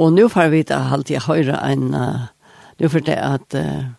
Og 0.00 0.14
nå 0.16 0.28
får 0.32 0.52
vi 0.54 0.62
da 0.64 0.80
alltid 0.94 1.26
høyre 1.26 1.58
en, 1.60 1.90
uh, 1.92 2.28
nå 2.80 2.88
får 2.88 3.04
det 3.04 3.18
at 3.20 3.56
uh, 3.58 3.90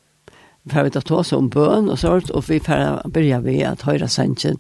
får 0.72 0.88
vi 0.88 0.94
da 0.96 1.02
ta 1.06 1.20
oss 1.22 1.34
om 1.38 1.50
bøn 1.54 1.92
og 1.94 2.00
sånt, 2.02 2.32
og 2.34 2.48
vi 2.50 2.58
får 2.64 3.04
begynne 3.14 3.44
ved 3.46 3.62
at 3.70 3.86
høyre 3.86 4.10
sannsyn, 4.10 4.58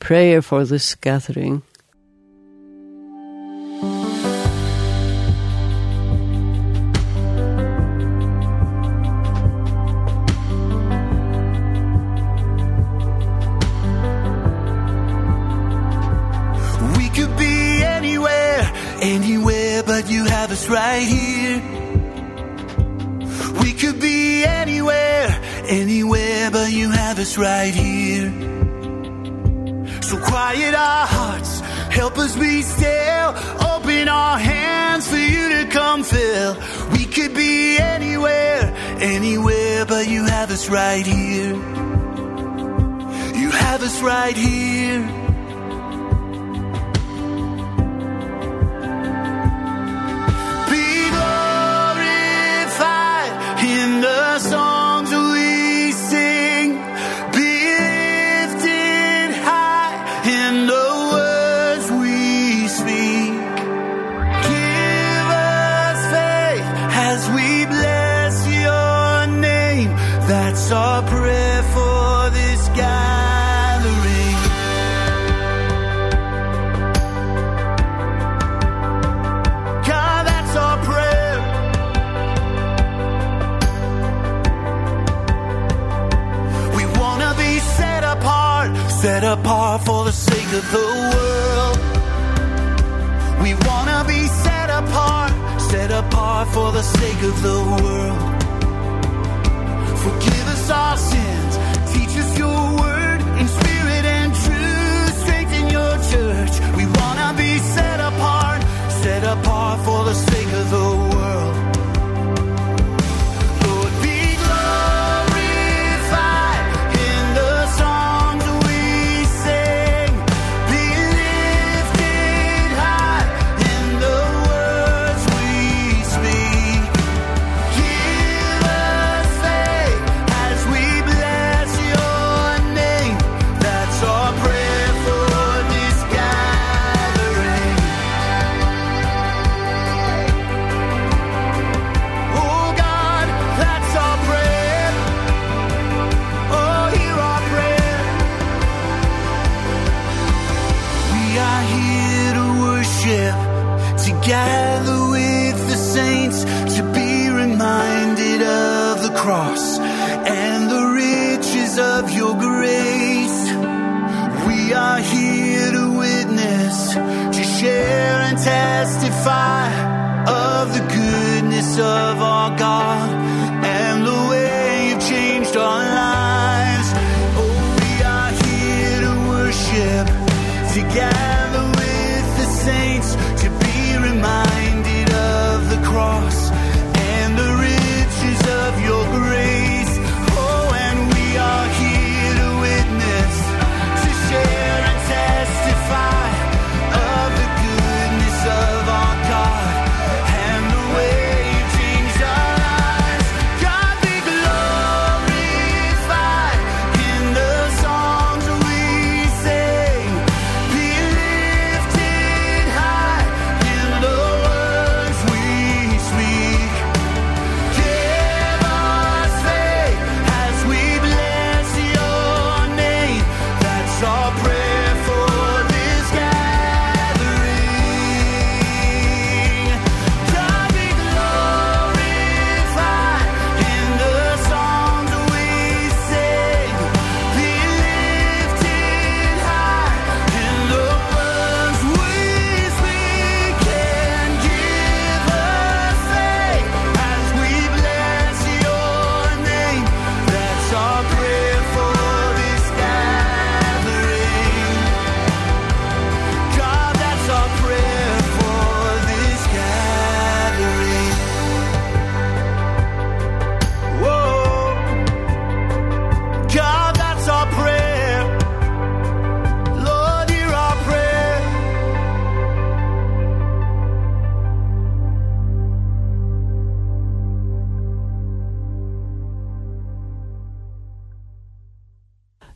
prayer 0.00 0.42
for 0.44 0.64
this 0.68 0.94
gathering, 0.94 1.62
Help 32.04 32.18
us 32.18 32.36
be 32.36 32.60
still. 32.60 33.30
Open 33.66 34.08
our 34.08 34.38
hands 34.38 35.08
for 35.08 35.16
you 35.16 35.48
to 35.48 35.70
come 35.70 36.04
fill. 36.04 36.54
We 36.92 37.06
could 37.06 37.32
be 37.32 37.78
anywhere, 37.78 38.74
anywhere 39.00 39.86
But 39.86 40.06
you 40.06 40.26
have 40.26 40.50
us 40.50 40.68
right 40.68 41.06
here. 41.06 41.54
You 43.40 43.50
have 43.52 43.82
us 43.82 44.02
right 44.02 44.36
here. 44.36 45.23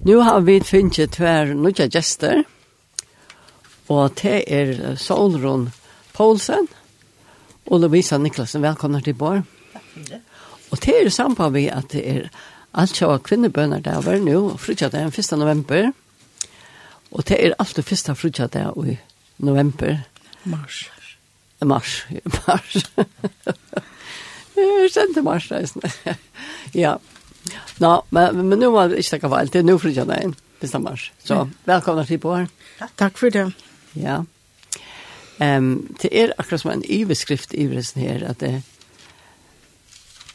Nu 0.08 0.16
har 0.16 0.40
vi 0.40 0.60
finnet 0.64 1.10
tver 1.12 1.50
nødja 1.52 1.84
gjester, 1.93 2.38
og 3.93 4.14
det 4.16 4.38
er 4.49 4.94
Solron 4.96 5.66
Poulsen 6.16 6.64
og 7.66 7.82
Lovisa 7.82 8.16
Niklasen. 8.16 8.64
Velkommen 8.64 9.05
til 9.05 9.19
Bård. 9.20 9.43
Takk 9.75 9.90
for 9.90 10.06
det. 10.08 10.20
Og 10.70 10.81
det 10.87 10.94
er 10.94 11.10
sammen 11.12 11.52
vi 11.52 11.66
at 11.69 11.93
det 11.93 12.06
er 12.08 12.31
alt 12.72 12.96
kjøy 12.96 13.19
kvinnebønner 13.26 13.84
der 13.84 14.00
var 14.00 14.16
nå, 14.25 14.56
frutja 14.56 14.88
den 14.88 15.12
1. 15.12 15.28
november, 15.37 15.90
og 17.12 17.28
det 17.28 17.43
er 17.44 17.58
alt 17.58 17.76
det 17.76 17.84
første 17.84 18.16
frutja 18.16 18.49
det 18.49 18.64
i 18.87 18.96
november. 19.44 19.99
Mars. 20.44 20.87
Mars, 21.60 22.06
mars. 22.46 22.81
Jeg 24.56 24.90
sendte 24.90 25.22
mars, 25.22 25.52
reisende. 25.52 25.93
ja, 26.84 26.96
Nå, 27.83 27.93
men, 28.15 28.41
men 28.49 28.62
nu 28.62 28.71
var 28.75 28.91
det 28.91 29.03
ikke 29.03 29.17
takk 29.17 29.29
av 29.29 29.37
alt. 29.41 29.53
Det 29.55 29.62
er 29.62 29.69
nå 29.69 29.79
fritja 29.83 30.06
deg 30.09 30.29
inn, 30.29 30.35
bestemmer. 30.62 31.05
Så 31.25 31.45
velkommen 31.69 32.09
til 32.09 32.21
på 32.23 32.35
her. 32.35 32.49
Takk 32.99 33.19
for 33.21 33.35
det. 33.35 33.47
Ja. 33.99 34.23
Um, 35.39 35.87
det 36.03 36.11
er 36.11 36.35
akkurat 36.39 36.65
som 36.65 36.73
en 36.73 36.83
iveskrift 36.83 37.55
i 37.55 37.69
vresen 37.71 38.03
her, 38.03 38.25
at 38.27 38.41
det 38.43 38.59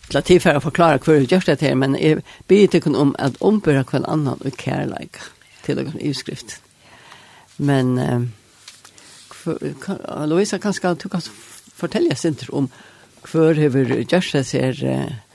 til 0.10 0.20
at 0.20 0.28
tilfære 0.28 0.60
å 0.60 0.64
forklare 0.64 1.00
hva 1.02 1.16
vi 1.18 1.28
gjør 1.32 1.48
det 1.48 1.64
her, 1.64 1.76
men 1.80 1.96
jeg 1.98 2.22
ber 2.48 2.76
ikke 2.78 2.92
om 3.00 3.16
at 3.20 3.40
ombører 3.42 3.86
hver 3.88 4.04
annan 4.06 4.42
og 4.44 4.58
kærleik 4.60 5.20
til 5.64 5.80
å 5.80 5.86
kunne 5.88 6.04
yveskrift. 6.04 6.58
Men 7.58 7.98
um, 7.98 8.28
kan, 9.82 10.02
Louisa, 10.30 10.60
kanskje 10.62 10.96
du 11.02 11.08
kan 11.10 11.24
fortelle 11.74 12.14
oss 12.14 12.26
om 12.50 12.70
hva 13.24 13.54
vi 13.56 13.86
gjør 14.04 14.30
det 14.34 14.46
her, 14.52 14.84
uh, 14.84 15.33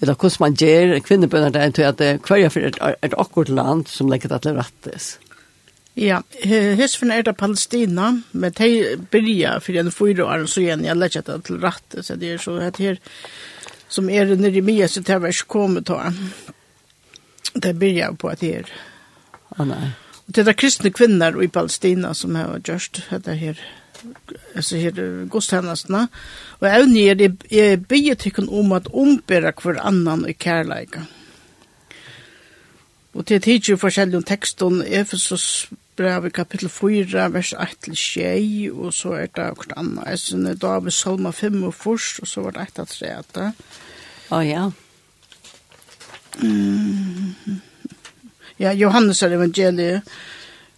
eller 0.00 0.16
hur 0.22 0.40
man 0.40 0.54
ger 0.54 0.98
kvinnorna 1.00 1.50
där 1.50 1.70
till 1.70 1.86
att 1.86 2.22
kvarja 2.22 2.50
för 2.50 2.60
ett 2.60 2.98
ett 3.00 3.14
akkurat 3.14 3.48
land 3.48 3.88
som 3.88 4.08
legger 4.08 4.28
det 4.28 4.38
til. 4.38 4.62
Ja, 5.94 6.22
hesfen 6.78 7.10
er 7.10 7.22
det 7.22 7.32
Palestina, 7.34 8.22
men 8.30 8.52
de 8.52 8.96
byrja 9.10 9.60
for 9.60 9.76
en 9.76 9.90
fyra 9.90 10.24
år, 10.24 10.44
så 10.46 10.60
igjen 10.60 10.84
jeg 10.84 10.96
legger 10.96 11.24
det 11.26 11.38
til 11.48 11.58
rett, 11.58 11.96
så 12.06 12.14
det 12.14 12.30
er 12.32 12.38
så 12.38 12.54
at 12.62 12.78
her, 12.78 13.00
som 13.88 14.10
er 14.10 14.30
nere 14.36 14.60
i 14.60 14.62
mye, 14.62 14.86
så 14.88 15.02
det 15.02 15.16
var 15.18 15.34
ikke 15.34 15.50
kommet 15.56 15.88
da. 15.90 16.12
Det 17.54 17.74
byrja 17.74 18.12
på 18.14 18.30
at 18.30 18.46
her. 18.46 18.70
Å 19.50 19.58
ah, 19.58 19.66
nei. 19.66 19.90
Det 20.28 20.44
er 20.46 20.54
kristne 20.54 20.92
kvinner 20.94 21.34
i 21.42 21.48
Palestina 21.50 22.14
som 22.14 22.36
har 22.38 22.60
gjort 22.62 23.02
det 23.24 23.36
her 23.40 23.58
så 24.60 24.76
her 24.76 25.26
godstjenestene. 25.30 26.08
Og 26.60 26.68
jeg 26.68 27.08
er 27.10 27.14
det 27.14 27.30
jeg 27.50 27.84
bygger 27.86 28.14
tykken 28.14 28.48
om 28.48 28.72
at 28.72 28.88
ombæra 28.92 29.52
hver 29.62 29.80
annan 29.80 30.26
i 30.28 30.32
kærleika. 30.32 31.04
Og 33.14 33.26
til 33.26 33.76
forskjellig 33.76 34.16
om 34.16 34.22
teksten, 34.22 34.82
Efesos 34.86 35.68
brev 35.98 36.26
i 36.26 36.30
kapittel 36.30 36.68
4, 36.68 37.32
vers 37.34 37.52
1 37.52 37.78
til 37.82 37.96
6, 37.96 38.70
og 38.72 38.92
så 38.94 39.14
er 39.18 39.26
det 39.26 39.42
akkurat 39.42 39.72
annet. 39.76 40.04
Jeg 40.06 40.18
synes 40.18 40.60
da 40.60 40.78
vi 40.78 40.90
salma 40.90 41.30
5 41.30 41.62
og 41.62 41.74
først, 41.74 42.20
og 42.22 42.28
så 42.28 42.44
var 42.44 42.54
det 42.54 42.68
1 42.68 42.78
av 42.78 42.86
3 42.92 43.10
etter. 43.18 43.50
Å 44.30 44.40
ja. 44.46 44.68
Mm. 46.38 47.58
Ja, 48.60 48.72
Johannes 48.74 49.22
er 49.22 49.34
evangeliet, 49.34 50.02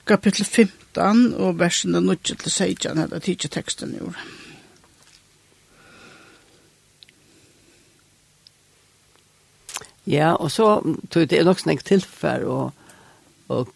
kapittel 0.06 0.44
5, 0.44 0.72
13 0.94 1.34
og 1.34 1.58
versen 1.58 1.94
er 1.94 2.14
til 2.24 2.50
16, 2.50 2.98
er 2.98 3.06
det 3.06 3.22
tidsi 3.22 3.48
teksten 3.48 3.94
i. 3.94 4.12
Ja, 10.10 10.32
og 10.34 10.50
så 10.50 10.80
tror 11.10 11.20
jeg 11.22 11.30
det 11.30 11.38
er 11.38 11.44
nok 11.44 11.60
snakk 11.60 11.84
tilfær 11.86 12.42
og, 12.48 12.72
og 13.48 13.68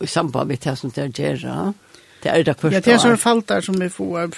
og 0.00 0.04
i 0.04 0.08
samband 0.08 0.48
med 0.48 0.56
det 0.64 0.78
som 0.78 0.90
det 0.90 1.02
er 1.04 1.08
gjerra. 1.12 1.72
Det 2.22 2.30
er 2.30 2.42
det 2.42 2.56
første. 2.56 2.74
Ja, 2.74 2.80
det 2.80 2.92
er 2.92 3.00
sånne 3.00 3.20
falter 3.20 3.64
som 3.64 3.76
vi 3.80 3.88
får. 3.88 4.32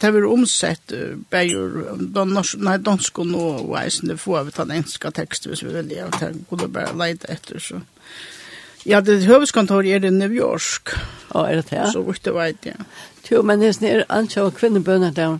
Det 0.00 0.08
er 0.08 0.26
omsett 0.28 0.92
bæger, 1.30 1.76
nei, 2.60 2.76
dansk 2.84 3.18
og 3.18 3.28
nå, 3.28 3.44
og 3.64 3.76
eisen, 3.80 4.08
det 4.08 4.18
får 4.20 4.44
vi 4.44 4.54
ta 4.56 4.64
den 4.64 4.82
enska 4.82 5.12
tekst 5.12 5.48
hvis 5.48 5.64
vi 5.64 5.72
vil, 5.72 5.92
ja, 5.92 6.08
det 6.20 6.34
kunne 6.48 6.68
bare 6.72 6.96
leide 6.96 7.28
etter, 7.32 7.60
så. 7.60 7.80
Ja, 8.86 9.00
det 9.00 9.24
huvudkontor 9.24 9.86
er 9.88 10.04
i 10.04 10.10
New 10.12 10.32
York. 10.32 10.92
Å, 11.32 11.46
er 11.48 11.60
det 11.60 11.70
det? 11.70 11.84
Så 11.92 12.02
vidt 12.04 12.24
det 12.24 12.34
vet, 12.36 12.66
ja. 12.68 12.76
Jo, 13.30 13.40
men 13.42 13.60
det 13.60 13.68
er 13.68 13.76
sånn, 13.78 13.88
är 13.88 14.04
ansvar 14.08 14.50
kvinnebönder 14.50 15.10
där. 15.10 15.38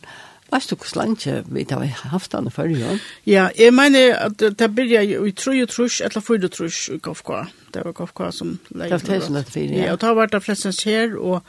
Vet 0.52 0.69
du 0.69 0.76
hvordan 0.76 1.08
langt 1.08 1.26
vi 1.26 1.64
har 1.70 2.11
haft 2.11 2.32
den 2.32 2.50
før, 2.50 2.69
ja? 2.70 2.99
Ja, 3.26 3.49
jeg 3.58 3.75
mener 3.75 4.14
at 4.17 4.38
det 4.38 4.69
blir 4.75 4.87
jeg 4.93 5.17
i 5.29 5.32
tru 5.32 5.62
og 5.62 5.69
trus, 5.69 6.00
eller 6.00 6.20
fyrt 6.20 6.44
og 6.44 6.52
trus 6.52 6.88
i 6.88 6.99
KFK. 6.99 7.31
Det 7.75 7.85
var 7.85 7.93
KFK 7.93 8.20
som 8.32 8.58
leger. 8.70 8.99
Det 8.99 9.08
var 9.08 9.14
det 9.14 9.23
som 9.25 9.35
det 9.35 9.46
fyrt, 9.49 9.70
ja. 9.70 9.85
Ja, 9.85 9.93
og 9.93 10.00
da 10.00 10.12
var 10.14 10.26
det 10.26 10.43
flestens 10.43 10.82
her, 10.85 11.17
og 11.19 11.43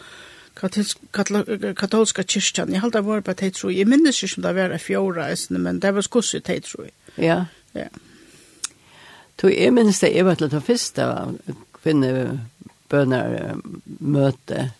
katolska 0.56 2.24
kyrkjan. 2.24 2.72
Jeg 2.72 2.82
halte 2.82 3.04
var 3.06 3.22
på 3.22 3.32
at 3.32 3.42
jeg 3.42 3.54
jeg 3.76 3.88
minnes 3.88 4.24
ikke 4.24 4.38
om 4.38 4.44
det 4.44 4.56
var 4.56 4.78
fjorda, 4.78 5.36
men 5.50 5.80
det 5.80 5.96
var 5.96 6.02
skosset 6.02 6.50
jeg 6.50 6.64
tror. 6.64 6.90
Ja. 7.18 7.46
Ja. 7.76 7.88
Så 9.42 9.48
jeg 9.48 9.74
minnes 9.74 10.00
det, 10.00 10.16
jeg 10.16 10.26
var 10.26 10.36
til 10.36 10.52
det 10.52 10.64
første 10.64 11.04
kvinnebønner 11.86 13.60
møte. 14.02 14.72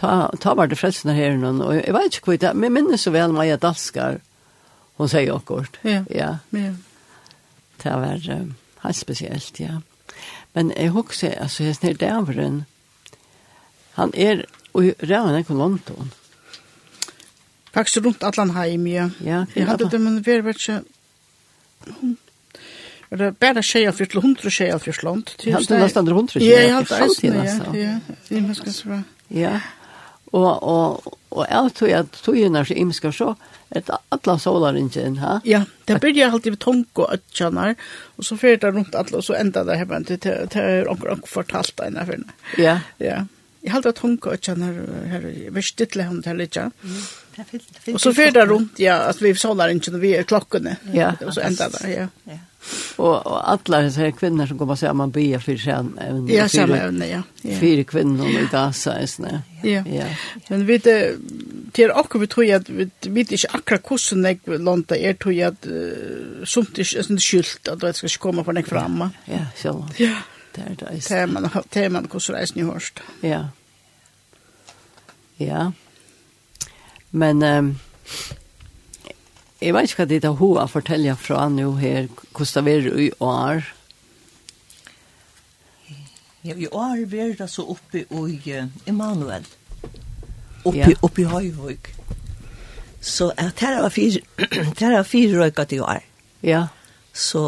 Ta, 0.00 0.30
ta 0.40 0.54
var 0.56 0.70
det 0.70 0.80
frelsene 0.80 1.14
her 1.16 1.36
noen, 1.38 1.60
og 1.62 1.76
jeg 1.76 1.94
vet 1.94 2.18
ikke 2.18 2.32
hva 2.32 2.40
det 2.40 2.50
er, 2.50 2.58
men 2.58 2.74
minnes 2.74 3.04
så 3.04 3.12
vel 3.14 3.34
Maja 3.36 3.60
Dalskar, 3.60 4.18
hun 4.98 5.10
sier 5.10 5.34
akkurat. 5.36 5.78
Ja, 5.86 6.02
ja. 6.10 6.30
ja. 6.56 6.72
Det 7.82 7.92
var 8.00 8.28
um, 8.34 8.54
helt 8.84 8.98
spesielt, 8.98 9.60
ja. 9.60 9.80
Men 10.54 10.72
jeg 10.76 10.94
husker, 10.94 11.34
altså, 11.42 11.64
jeg 11.66 11.76
snir 11.76 11.96
dæveren, 12.00 12.64
han 13.94 14.12
er, 14.14 14.44
og 14.72 14.94
rævene 15.02 15.42
er 15.42 15.54
London. 15.54 16.12
Faktisk 17.74 18.04
rundt 18.04 18.22
Atlanheim, 18.22 18.86
ja. 18.86 19.08
ja 19.20 19.44
jeg 19.54 19.66
hadde 19.66 19.90
det, 19.90 20.00
men 20.00 20.20
vi 20.26 20.30
har 20.30 20.48
ikke 20.48 20.82
Er 23.14 23.20
det 23.20 23.30
bare 23.38 23.62
tjeja 23.62 23.92
fyrt, 23.94 24.16
hundre 24.18 24.50
tjeja 24.50 24.74
fyrt 24.82 25.04
land? 25.06 25.36
Jeg 25.44 25.54
halte 25.54 25.78
nesten 25.78 26.02
andre 26.02 26.16
hundre 26.16 26.40
tjeja. 26.40 26.50
Ja, 26.50 26.62
jeg 26.66 26.74
halte 26.74 26.96
eisen, 27.04 27.36
ja. 27.38 27.52
Ja, 27.78 27.92
mennesker 28.40 28.74
så 28.74 28.88
bra. 28.90 28.96
Ja, 29.30 29.52
og, 30.34 30.48
og, 30.66 31.18
og 31.30 31.44
jeg 31.46 31.74
tror 31.78 31.92
at 32.00 32.18
togene 32.24 32.64
er 32.64 32.72
imiske 32.74 33.12
så, 33.14 33.36
et 33.74 33.90
alla 34.10 34.34
solar 34.42 34.74
ingen 34.78 35.20
ha. 35.22 35.36
Ja, 35.46 35.62
det 35.86 36.00
byrjar 36.02 36.34
alltid 36.34 36.56
ved 36.56 36.62
tonk 36.66 37.02
og 37.04 37.14
ötjanar 37.14 37.78
og 38.18 38.26
så 38.26 38.38
fer 38.38 38.58
det 38.58 38.72
rundt 38.74 38.98
alla 38.98 39.18
og 39.18 39.24
så 39.24 39.38
enda 39.38 39.64
det 39.64 39.76
här 39.76 39.84
men 39.84 40.02
det 40.02 40.26
är 40.26 40.90
onkel 40.90 41.10
onkel 41.10 41.28
fortalt 41.28 41.80
ena 41.80 42.06
för. 42.06 42.18
Ja. 42.58 42.80
Ja. 42.98 43.26
Jeg 43.64 43.72
halte 43.72 43.94
at 43.94 44.00
hun 44.04 44.18
og 44.20 44.34
ikke 44.36 44.54
her, 44.60 44.80
her, 45.08 45.28
vi 45.56 45.62
stytler 45.64 46.10
hun 46.10 46.22
til 46.22 46.36
litt, 46.36 46.56
ikke. 46.56 47.92
Og 47.94 48.00
så 48.00 48.12
fyrer 48.12 48.34
det 48.36 48.48
rundt, 48.50 48.78
ja, 48.78 48.98
at 49.08 49.22
vi 49.22 49.32
solar 49.40 49.72
ikke 49.72 49.94
når 49.94 50.02
vi 50.02 50.10
er 50.18 50.26
klokkene. 50.28 50.76
Ja. 50.92 51.14
Og 51.24 51.32
så 51.34 51.46
enda 51.48 51.70
det, 51.72 51.86
ja. 51.88 52.08
ja. 52.28 52.42
Og, 52.96 53.26
og 53.26 53.38
alle 53.50 53.80
disse 53.86 54.10
kvinner 54.16 54.48
som 54.48 54.58
kommer 54.58 54.78
sammen 54.78 55.12
byer 55.12 55.42
for 55.42 55.60
seg 55.60 55.90
evne. 56.00 56.28
Ja, 56.32 56.46
samme 56.48 56.78
evne, 56.80 57.08
ja. 57.08 57.22
ja. 57.44 57.56
Fire 57.60 57.84
kvinner 57.88 58.28
i 58.30 58.44
Gaza, 58.52 58.98
jeg 59.00 59.10
sånn, 59.12 59.40
ja. 59.64 59.82
ja. 59.88 60.08
Men 60.48 60.66
vi 60.68 60.78
det, 60.84 60.98
til 61.76 61.92
akkurat 61.92 62.24
vi 62.24 62.30
tror 62.34 62.52
at 62.58 62.70
vi 62.70 62.88
vet 63.16 63.34
ikke 63.36 63.52
akkurat 63.58 63.88
hvordan 63.88 64.28
jeg 64.30 64.60
landa 64.60 65.00
er, 65.00 65.16
tror 65.20 65.36
jeg 65.36 65.52
at 65.52 65.68
uh, 65.68 66.44
somt 66.48 66.78
er 66.78 66.86
skyldt 67.26 67.72
at 67.72 67.82
det 67.82 67.96
skal 67.98 68.12
ikke 68.12 68.24
komme 68.28 68.46
for 68.46 68.56
deg 68.56 68.68
fremme. 68.68 69.10
Ja, 69.28 69.42
ja, 69.42 69.50
sjølv. 69.60 69.84
Ja. 70.00 70.14
Det 70.54 70.64
er 70.64 70.74
det 70.74 70.88
eisen. 70.90 71.16
Teman, 71.16 71.50
teman 71.70 72.08
hos 72.12 72.30
reisen 72.30 72.60
i 72.60 72.66
hørst. 72.66 73.02
Ja. 73.22 73.42
Ja. 75.38 75.70
Men 77.10 77.42
um, 77.42 77.70
jeg 79.60 79.74
vet 79.74 79.90
ikke 79.90 80.02
hva 80.02 80.08
det 80.10 80.24
er 80.24 80.36
hun 80.38 80.58
har 80.60 80.70
fortellet 80.70 81.18
fra 81.18 81.48
nå 81.48 81.72
her, 81.80 82.08
hvordan 82.36 82.66
det 82.66 82.74
er 82.74 83.00
i 83.06 83.10
år. 83.20 83.64
Ja, 86.44 86.54
i 86.54 86.66
år 86.68 87.06
blir 87.08 87.36
det 87.38 87.48
så 87.50 87.64
oppe 87.72 88.04
i 88.04 88.56
Emanuel. 88.86 89.46
Oppe, 90.64 90.78
ja. 90.78 90.92
oppe 91.02 91.22
i 91.22 91.24
Høyvøk. 91.24 91.94
Så 93.00 93.30
at 93.36 93.60
her 93.60 93.80
var 93.82 93.88
fire, 93.88 94.20
her 94.78 94.96
var 94.96 95.02
fire 95.02 95.40
røyka 95.40 95.64
i 95.70 95.78
år. 95.78 96.04
Ja. 96.42 96.66
Så 97.12 97.44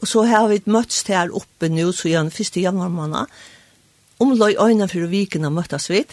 Og 0.00 0.08
så 0.08 0.22
har 0.30 0.48
vi 0.48 0.60
møtts 0.70 1.02
her 1.08 1.32
oppe 1.34 1.70
nå, 1.72 1.90
så 1.92 2.08
igjen 2.08 2.30
1. 2.30 2.56
januar 2.62 2.90
måned. 2.92 3.26
Omløy 4.22 4.54
øyne 4.58 4.88
for 4.88 5.10
viken 5.10 5.46
har 5.46 5.54
møttes 5.54 5.90
vi. 5.90 6.04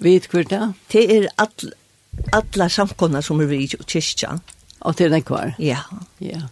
Vet 0.00 0.28
hvor 0.30 0.42
det? 0.42 0.58
er. 0.58 0.72
Det 0.92 1.04
er 1.16 1.28
all, 1.38 1.72
alle 2.32 2.68
samkomne 2.68 3.22
som 3.22 3.40
er 3.40 3.50
vi 3.50 3.64
i 3.64 3.68
kyrkja. 3.68 4.38
Og 4.80 4.96
det 4.98 5.06
er 5.06 5.12
nekvar? 5.12 5.54
Ja. 5.58 5.82
ja. 6.20 6.46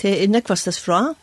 Det 0.00 0.22
er 0.22 0.28
nekvastes 0.28 0.80
fra. 0.80 1.14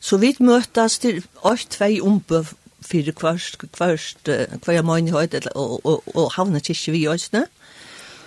Så 0.00 0.18
vi 0.22 0.34
møtes 0.38 0.98
til 1.02 1.24
8-2 1.42 2.02
ombøv 2.06 2.52
fyrir 2.86 3.14
hverst, 3.18 3.58
kvørst 3.74 4.28
kvar 4.62 4.84
møni 4.86 5.10
høyt 5.10 5.34
og 5.54 5.80
og 5.84 6.02
og 6.14 6.32
havne 6.36 6.60
kyrkje 6.60 6.92
vi 6.94 7.06
øysne. 7.10 7.46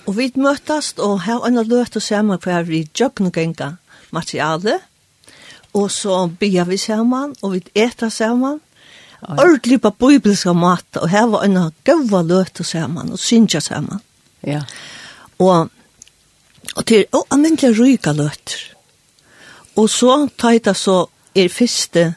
Og 0.07 0.17
vi 0.17 0.31
møtast 0.35 0.99
og 0.99 1.21
her 1.23 1.45
anna 1.45 1.63
lørt 1.63 1.95
og 1.95 2.01
sama 2.01 2.37
kvar 2.37 2.63
vi 2.67 2.87
jøgn 2.99 3.31
genga 3.31 3.75
materiale 4.11 4.79
og 5.73 5.91
så 5.91 6.27
bygger 6.39 6.65
vi 6.65 6.77
sammen, 6.77 7.35
og 7.41 7.53
vi 7.53 7.63
eta 7.75 8.09
sammen. 8.09 8.59
ordentlig 9.21 9.81
på 9.81 9.89
bibelska 9.91 10.53
mat, 10.53 10.97
og 10.97 11.09
her 11.09 11.27
var 11.27 11.43
en 11.43 11.71
gøyva 11.83 12.21
løte 12.21 12.63
sammen, 12.63 13.11
og 13.11 13.19
synja 13.19 13.59
sammen. 13.59 13.99
Ja. 14.47 14.61
Og, 15.39 15.69
og 16.75 16.85
til, 16.85 17.05
og 17.11 17.27
almindelig 17.31 17.79
ryga 17.79 18.11
løter. 18.11 18.75
Og 19.75 19.89
så 19.89 20.27
taita 20.37 20.73
så 20.73 21.05
er 21.35 21.49
fyrste 21.49 22.15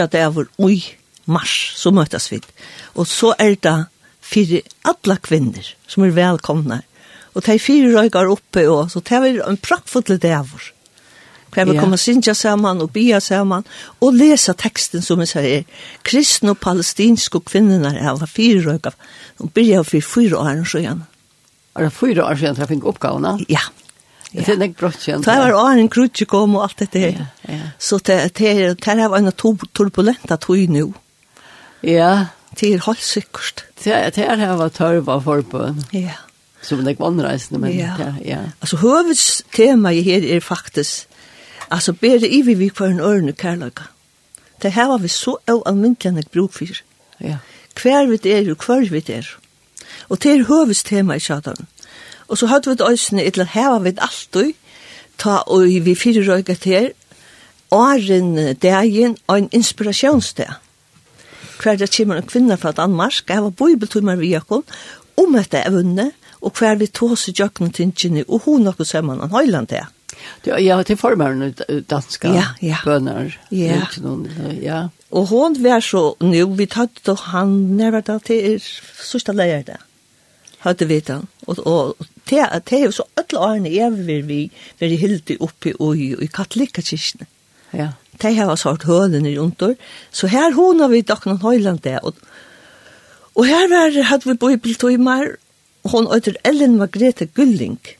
av 0.00 0.08
dæver 0.08 0.48
ui 0.58 0.82
mars, 1.26 1.72
så 1.76 1.90
møtes 1.90 2.30
vi. 2.32 2.40
Og 2.94 3.06
så 3.06 3.34
er 3.38 3.56
det 3.60 3.86
fire 4.20 4.62
alla 4.84 5.16
kvinner 5.16 5.66
som 5.86 6.04
er 6.04 6.14
velkomne. 6.16 6.82
Og 7.34 7.44
de 7.46 7.58
fire 7.58 7.92
røyker 7.94 8.30
oppe, 8.30 8.68
og 8.68 8.90
så 8.90 9.00
tar 9.00 9.22
vi 9.22 9.38
en 9.38 9.56
prakkfulle 9.56 10.18
dæver 10.18 10.72
hva 11.50 11.66
vi 11.68 11.76
kommer 11.78 12.00
synja 12.00 12.34
saman 12.34 12.82
og 12.84 12.92
bia 12.94 13.20
saman 13.20 13.66
og 14.00 14.14
lesa 14.16 14.54
teksten 14.54 15.02
som 15.02 15.20
vi 15.22 15.28
sier 15.30 15.84
kristne 16.06 16.54
og 16.54 16.60
palestinske 16.62 17.42
kvinnerna 17.46 17.94
er 17.96 18.16
var 18.20 18.30
fire 18.30 18.76
år 18.76 18.94
og 19.40 19.52
byrja 19.54 19.84
for 19.84 20.12
fire 20.14 20.38
år 20.38 20.64
siden 20.64 21.04
Er 21.76 21.86
det 21.86 21.92
fire 21.92 22.24
år 22.24 22.34
siden 22.34 22.58
jeg 22.58 22.68
fikk 22.68 22.84
oppgavene? 22.84 23.38
Ja. 23.48 23.62
Det 24.30 24.46
er 24.46 24.62
ikke 24.62 24.84
brått 24.84 25.02
kjent. 25.02 25.26
Det 25.26 25.36
var 25.42 25.56
åren 25.58 25.88
Krutje 25.90 26.26
kom 26.30 26.54
og 26.54 26.68
alt 26.68 26.82
dette 26.84 27.00
her. 27.02 27.16
Ja, 27.18 27.54
ja. 27.54 27.70
Så 27.78 27.98
det, 27.98 28.18
det, 28.38 28.52
det 28.78 29.08
var 29.10 29.18
en 29.18 29.32
turbulenta 29.34 30.38
tog 30.38 30.70
nå. 30.70 30.92
Ja. 31.82 32.30
Det 32.58 32.74
er 32.74 32.82
helt 32.86 33.02
sikkert. 33.02 33.64
Det, 33.82 33.94
det 34.14 34.26
her 34.26 34.56
var 34.58 34.70
tørva 34.74 35.18
forbund. 35.24 35.82
Ja. 35.94 36.18
Som 36.62 36.84
det 36.84 36.94
er 36.94 37.00
vannreisende, 37.00 37.60
men 37.62 37.72
ja. 37.72 37.94
ja. 38.24 38.40
Altså, 38.60 38.76
hovedstemaet 38.82 40.04
her 40.04 40.26
er 40.36 40.42
faktisk 40.44 41.08
Altså, 41.70 41.92
bedre 41.92 42.28
i 42.28 42.42
vi 42.42 42.54
vi 42.54 42.68
kvar 42.68 42.90
en 42.90 43.00
ørne 43.00 43.32
kærløyga. 43.32 43.86
Det 44.62 44.72
her 44.72 44.86
var 44.86 44.98
vi 44.98 45.08
så 45.08 45.36
av 45.48 45.62
almindelig 45.66 46.26
bruk 46.32 46.52
for. 46.52 46.82
Ja. 47.20 47.38
Hver 47.82 48.06
vi 48.06 48.30
er 48.30 48.50
og 48.50 48.64
hver 48.66 48.88
vi 48.90 49.04
er. 49.12 49.28
Og 50.08 50.22
det 50.22 50.32
er 50.32 50.44
høvestema 50.44 51.14
i 51.14 51.20
sjatan. 51.20 51.66
Og 52.28 52.38
så 52.38 52.46
hadde 52.46 52.70
vi 52.70 52.76
det 52.76 52.90
øysene, 52.90 53.24
etter 53.24 53.44
her 53.44 53.70
var 53.70 53.78
vi 53.78 53.94
alltid, 53.98 54.52
ta 55.18 55.42
og 55.46 55.66
vi 55.84 55.94
fyrir 55.94 56.28
røyga 56.28 56.54
til, 56.54 56.90
åren 57.70 58.56
dagen 58.62 59.16
og 59.26 59.38
en 59.38 59.48
inspirasjonsdag. 59.52 60.52
Hver 61.62 61.76
det 61.76 61.90
kommer 61.96 62.16
en 62.16 62.26
kvinne 62.26 62.56
fra 62.56 62.72
Danmark, 62.72 63.28
jeg 63.28 63.42
var 63.42 63.50
bibeltummer 63.50 64.16
vi 64.16 64.32
akkur, 64.34 64.64
om 65.16 65.34
dette 65.34 65.62
evne, 65.66 66.10
og 66.40 66.52
hver 66.58 66.74
vi 66.74 66.86
tås 66.86 67.28
i 67.28 67.34
jøkken 67.38 67.72
tingene, 67.72 68.24
og 68.28 68.42
hun 68.44 68.62
nokkuð 68.64 68.86
sammen, 68.86 69.20
an 69.20 69.30
høyland 69.30 69.68
det. 69.68 69.84
Ja, 70.46 70.82
til 70.82 70.96
formaren 70.96 71.54
danska 71.90 72.32
ja, 72.32 72.46
ja. 72.64 72.78
bønner. 72.84 73.34
Ja. 73.50 73.82
ja. 74.62 74.80
Og 75.10 75.26
hon 75.26 75.56
var 75.62 75.80
så, 75.80 76.14
nu 76.20 76.54
vi 76.56 76.66
tatt 76.66 77.04
då 77.04 77.14
han 77.14 77.76
när 77.76 77.90
var 77.90 78.02
det 78.02 78.24
til 78.24 78.60
sørste 78.60 79.32
leier 79.32 79.62
det. 79.66 79.76
Hadde 80.58 80.86
vi 80.86 81.00
den. 81.00 81.26
Og, 81.46 81.58
og 81.66 81.96
det 82.30 82.38
er 82.38 82.84
jo 82.84 82.92
så 82.92 83.04
alle 83.16 83.38
årene 83.38 83.68
evig 83.68 84.20
vi 84.26 84.40
var 84.80 84.88
hilde 84.88 85.36
oppe 85.40 85.72
i, 85.72 86.14
i 86.14 86.26
katolika. 86.26 86.82
Ja. 87.72 87.92
Det 88.22 88.34
har 88.36 88.56
sort 88.56 88.84
hølen 88.84 89.26
i 89.26 89.38
under. 89.38 89.74
Så 90.12 90.26
her 90.26 90.52
hon 90.52 90.80
har 90.80 90.88
vi 90.88 91.00
dere 91.00 91.20
noen 91.26 91.40
høyland 91.40 91.80
det. 91.82 91.98
Og, 92.02 92.14
og 93.34 93.46
her 93.46 93.68
var, 93.68 94.02
hadde 94.02 94.28
vi 94.28 94.34
bøybeltøymer. 94.34 95.36
Hon 95.84 96.06
øyder 96.14 96.36
Ellen 96.44 96.76
Margrethe 96.76 97.26
Gulling. 97.26 97.80
Ja 97.84 97.99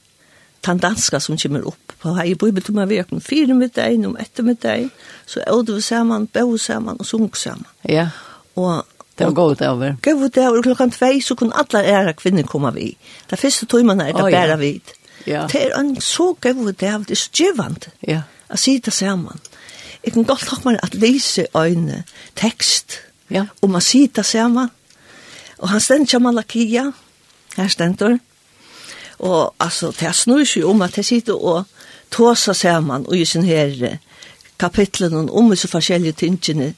den 0.61 0.79
danska 0.79 1.21
som 1.21 1.37
kommer 1.37 1.61
upp 1.61 1.93
på 1.99 2.15
här 2.15 2.25
i 2.25 2.35
bibeltumma 2.35 2.87
vi 2.87 3.01
öppnar 3.01 3.21
fyra 3.21 3.55
med 3.55 3.71
dig 3.71 4.07
om 4.07 4.17
ett 4.17 4.39
med 4.39 4.57
dig 4.57 4.89
så 5.27 5.41
åt 5.47 5.69
vi 5.69 5.83
samman 5.83 6.29
bo 6.33 6.59
samman 6.59 6.97
och 6.97 7.09
sjung 7.09 7.31
samman 7.35 7.73
ja 7.83 8.09
og, 8.55 8.85
Det 9.15 9.25
var 9.25 9.33
gått 9.33 9.61
över. 9.61 9.97
Gått 10.03 10.37
över 10.37 10.59
och 10.59 10.65
klockan 10.65 10.91
två 10.91 11.21
så 11.23 11.37
kunde 11.37 11.55
alla 11.55 11.85
era 11.85 12.13
kvinnor 12.13 12.43
komma 12.43 12.71
vid. 12.71 12.95
Det 13.27 13.37
första 13.37 13.67
timmarna 13.67 14.09
är 14.09 14.13
det 14.13 14.23
oh, 14.23 14.31
bara 14.31 14.57
vid. 14.57 14.83
Ja. 15.25 15.49
Det 15.53 15.65
är 15.65 15.79
en 15.79 16.01
så 16.01 16.33
gått 16.33 16.79
det 16.79 16.87
är 16.87 17.15
så 17.15 17.31
givande. 17.33 17.87
Ja. 18.01 18.23
Att 18.47 18.61
sitta 18.61 18.91
samman. 18.91 19.39
Jag 20.03 20.15
kan 20.15 20.25
godt 20.25 20.49
ha 20.49 20.59
mig 20.65 20.79
att 20.83 20.95
läsa 20.95 21.43
en 21.53 22.03
tekst 22.35 22.99
Ja. 23.29 23.47
om 23.61 23.75
å 23.75 23.81
sitte 23.81 24.23
samman. 24.23 24.69
Og 25.59 25.69
han 25.69 25.81
ständer 25.81 26.19
Malakia. 26.19 26.93
Här 27.57 27.69
ständer 27.69 28.19
Og 29.21 29.55
altså, 29.61 29.93
det 29.93 30.15
snur 30.17 30.45
seg 30.49 30.65
om 30.65 30.83
at 30.83 30.97
jeg 30.97 31.05
sitter 31.05 31.37
og 31.37 31.69
tåser 32.11 32.57
sammen 32.57 33.07
og 33.07 33.17
i 33.17 33.25
sin 33.29 33.45
her 33.45 33.99
kapitlen 34.61 35.29
om 35.31 35.51
disse 35.53 35.69
forskjellige 35.69 36.19
tingene, 36.25 36.75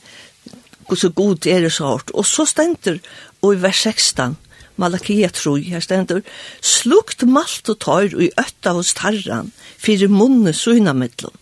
så 0.93 1.09
god 1.09 1.47
er 1.47 1.63
det 1.65 1.73
så 1.73 1.89
hardt. 1.89 2.11
Og 2.15 2.27
så 2.27 2.45
stender, 2.47 2.99
og 3.43 3.55
i 3.55 3.63
vers 3.63 3.83
16, 3.87 4.37
Malakia 4.81 5.29
troi, 5.29 5.63
her 5.69 5.83
stendur, 5.85 6.23
slukt 6.65 7.25
malt 7.29 7.69
og 7.69 7.79
tøyr 7.85 8.15
og 8.17 8.23
i 8.25 8.31
øtta 8.41 8.73
hos 8.77 8.95
tarran, 8.97 9.53
fyrir 9.79 10.11
munne 10.13 10.55
søgnamidlun, 10.57 11.35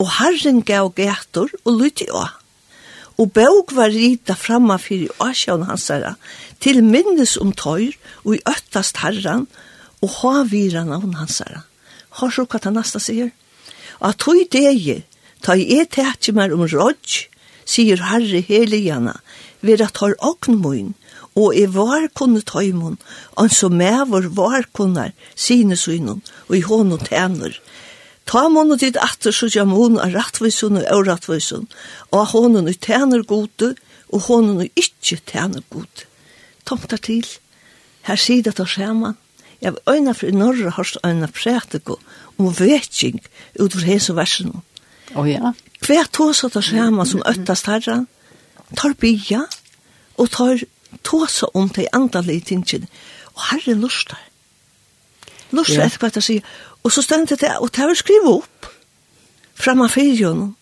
og 0.00 0.08
herren 0.18 0.62
gav 0.66 0.92
gætor 0.96 1.52
og 1.64 1.76
lytti 1.78 2.08
å. 2.10 2.24
Og 3.20 3.28
bøg 3.36 3.74
var 3.76 3.92
rita 3.92 4.34
framma 4.34 4.78
fyrir 4.80 5.12
åsjån 5.22 5.66
hansara, 5.68 6.14
til 6.64 6.80
minnes 6.84 7.36
om 7.36 7.52
tøyr 7.52 7.92
og 8.24 8.38
i 8.38 8.42
øttast 8.48 9.02
herran, 9.04 9.46
og 10.02 10.10
ha 10.18 10.42
vira 10.50 10.84
navn 10.84 11.14
hansara. 11.14 11.62
Har 12.18 12.30
så 12.30 12.44
hva 12.44 12.60
han 12.64 12.76
næsta 12.76 13.00
sier? 13.00 13.30
Og 14.00 14.08
at 14.10 14.18
tog 14.18 14.40
degi, 14.52 15.02
ta 15.42 15.54
i 15.54 15.68
et 15.78 15.90
tætje 15.94 16.34
mer 16.34 16.52
om 16.54 16.66
rådj, 16.66 17.28
sier 17.64 18.02
Herre 18.10 18.42
at 18.42 19.20
vera 19.62 19.88
tar 19.88 20.14
oknmoin, 20.18 20.94
og 21.34 21.54
i 21.56 21.66
var 21.66 22.08
kunne 22.14 22.42
tøymon, 22.42 22.98
og 23.38 23.50
som 23.50 23.72
mevor 23.78 24.26
var 24.36 24.66
kunnar, 24.72 25.12
sine 25.34 25.76
synon, 25.76 26.22
og 26.48 26.56
i 26.56 26.60
hånd 26.60 26.92
og 26.92 27.06
tæner. 27.06 27.54
Ta 28.26 28.48
mån 28.48 28.74
og 28.74 28.80
ditt 28.80 28.98
atter 29.00 29.32
så 29.32 29.48
jam 29.48 29.72
hon 29.74 29.98
av 29.98 30.12
rattvisun 30.14 30.76
og 30.82 30.86
avrattvisun, 30.90 31.68
og 32.10 32.26
hånden 32.34 32.68
og 32.68 32.80
tæner 32.80 33.22
gode, 33.22 33.74
og 34.12 34.20
hånden 34.28 34.60
og 34.66 34.68
ikkje 34.76 35.22
tæner 35.26 35.62
gode. 35.70 36.06
Tomtar 36.66 37.00
til, 37.02 37.26
her 38.02 38.16
sier 38.16 38.42
det 38.42 38.56
tar 38.58 38.68
skjermann, 38.68 39.16
Jeg 39.62 39.72
har 39.72 39.94
øyne 39.94 40.14
fra 40.14 40.30
Norge 40.30 40.70
har 40.70 40.96
øyne 41.06 41.28
prætiko 41.28 41.98
om 42.38 42.54
vetjing 42.58 43.20
ut 43.60 43.72
fra 43.72 43.86
hese 43.86 44.16
versen. 44.16 44.56
Å 45.14 45.22
oh, 45.22 45.28
ja. 45.28 45.52
Hver 45.86 46.08
tås 46.12 46.42
at 46.44 46.56
det 46.56 46.64
skjema 46.66 47.06
som 47.06 47.22
øttast 47.26 47.68
herren, 47.70 48.06
tar 48.76 48.94
bya 48.98 49.44
og 50.18 50.30
tar 50.30 50.62
tåsa 51.04 51.46
om 51.54 51.68
de 51.68 51.86
andalige 51.92 52.52
tingene. 52.52 52.88
Og 53.34 53.42
herren 53.50 53.80
lustar. 53.80 54.20
Lustar 55.52 55.84
yeah. 55.84 55.86
etter 55.86 56.02
hva 56.02 56.10
det 56.14 56.24
sier. 56.24 56.52
Og 56.82 56.92
så 56.92 57.04
stendte 57.04 57.36
det, 57.38 57.52
og 57.60 57.70
det 57.76 57.86
var 57.86 57.98
skrivet 57.98 58.30
opp 58.40 58.70
framme 59.62 59.88
fyrjon. 59.88 60.52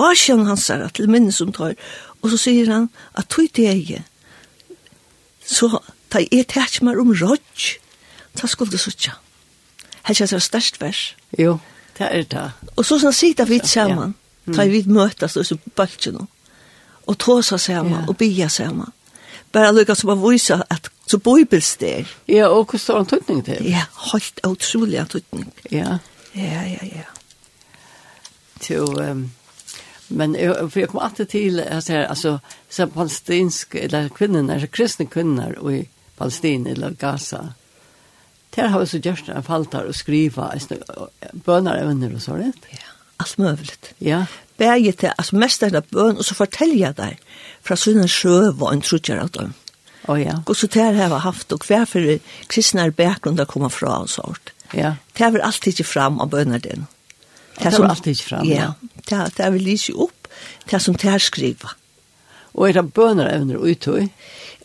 Og 0.00 0.16
kjenner 0.18 0.52
hans 0.52 0.66
seg 0.68 0.84
til 0.96 1.10
minnes 1.10 1.36
som 1.38 1.52
tar. 1.54 1.76
Og 2.22 2.32
så 2.32 2.40
sier 2.40 2.70
han 2.72 2.88
at 3.18 3.30
tog 3.32 3.48
det 3.56 3.68
jeg. 3.70 4.02
Så 5.44 5.70
ta 6.12 6.22
jeg 6.22 6.48
tæt 6.52 6.82
meg 6.86 7.00
om 7.00 7.14
rådj 7.16 7.81
ta 8.36 8.46
skulle 8.46 8.72
du 8.72 8.78
suttja. 8.78 9.12
Helt 10.02 10.20
ikke 10.20 10.34
det 10.34 10.42
størst 10.42 10.80
vers. 10.80 11.02
Jo, 11.38 11.58
det 11.98 12.08
er 12.10 12.22
det. 12.22 12.48
Og 12.76 12.84
så 12.84 12.98
sånn 12.98 13.14
sitter 13.14 13.46
vi 13.46 13.60
sammen, 13.64 14.14
ja. 14.46 14.54
tar 14.56 14.70
vi 14.72 14.82
møtes 14.86 15.36
og 15.36 15.46
så 15.46 15.58
bølger 15.76 16.18
og 17.06 17.18
tåsa 17.18 17.58
sammen, 17.58 18.00
ja. 18.00 18.08
og 18.08 18.16
bia 18.16 18.48
sammen. 18.48 18.90
Bare 19.52 19.72
lukka 19.74 19.94
som 19.98 20.14
å 20.14 20.16
vise 20.22 20.56
at 20.70 20.88
så 21.06 21.18
bøybels 21.20 21.74
der. 21.80 22.08
Ja, 22.30 22.48
og 22.48 22.70
hva 22.70 22.78
står 22.80 23.02
han 23.02 23.10
tøtning 23.10 23.42
til? 23.44 23.66
Ja, 23.68 23.84
helt 24.12 24.40
utrolig 24.46 25.00
en 25.02 25.10
tøytning. 25.12 25.48
Ja. 25.70 25.98
Ja, 26.32 26.62
ja, 26.64 26.86
ja. 26.88 27.08
Til, 28.62 28.86
um, 28.86 29.26
men 30.08 30.36
for 30.70 30.78
jeg 30.80 30.88
kom 30.88 31.02
alltid 31.02 31.26
til, 31.34 31.60
altså, 31.60 32.04
altså, 32.08 32.36
så 32.70 32.86
palestinsk, 32.86 33.74
eller 33.74 34.08
kvinner, 34.08 34.66
kristne 34.72 35.06
kvinner 35.10 35.58
i 35.68 35.82
Palestine, 36.16 36.70
eller 36.70 36.94
Gaza, 36.94 37.42
Der 38.56 38.68
har 38.68 38.80
vi 38.80 38.86
så 38.86 39.00
gjort 39.00 39.28
en 39.32 39.42
faltar 39.42 39.88
og 39.88 39.96
skriva 39.96 40.50
bønar 41.46 41.80
evner 41.80 42.14
og 42.14 42.22
så 42.24 42.36
rett. 42.36 42.68
Ja, 42.72 42.92
alt 43.22 43.38
møvlet. 43.40 43.92
Ja. 44.04 44.24
Berget 44.60 44.98
til, 45.00 45.12
altså 45.18 45.36
mest 45.40 45.62
er 45.62 45.72
det 45.72 45.86
bøn, 45.90 46.18
og 46.20 46.24
så 46.24 46.36
forteller 46.36 46.76
jeg 46.76 46.96
deg 46.98 47.20
fra 47.64 47.76
sønnen 47.76 48.10
sjøv 48.10 48.60
og 48.60 48.72
en 48.72 48.84
trutjer 48.84 49.22
av 49.22 49.32
dem. 49.32 49.54
Å 50.10 50.16
ja. 50.18 50.40
Og 50.50 50.58
så 50.58 50.66
der 50.66 50.92
har 50.98 51.06
jeg 51.06 51.22
haft, 51.24 51.52
og 51.54 51.64
hver 51.66 51.86
for 51.88 52.16
kristne 52.50 52.88
er 52.88 52.96
bakgrunn 52.96 53.38
der 53.38 53.48
kommer 53.48 53.72
fra 53.72 54.00
og 54.02 54.10
sånt. 54.10 54.52
Ja. 54.74 54.96
Det 55.16 55.24
har 55.24 55.32
vi 55.32 55.42
alltid 55.44 55.72
ikke 55.72 55.88
fram 55.88 56.20
av 56.20 56.32
bønner 56.32 56.60
din. 56.62 56.86
Det 57.56 57.70
har 57.70 57.78
vi 57.78 57.88
alltid 57.88 58.16
ikke 58.16 58.28
fram, 58.28 58.48
ja. 58.48 58.72
ja. 59.10 59.24
Det 59.28 59.44
har 59.44 59.52
vi 59.54 59.62
lyst 59.62 59.92
opp, 59.94 60.28
det 60.70 60.82
som 60.82 60.96
det 60.98 61.10
har 61.10 61.22
skriva. 61.22 61.72
Og 62.52 62.68
er 62.68 62.80
det 62.80 62.92
bønner 62.92 63.30
evner 63.32 63.62
uttøy? 63.62 64.02
Ja 64.02 64.08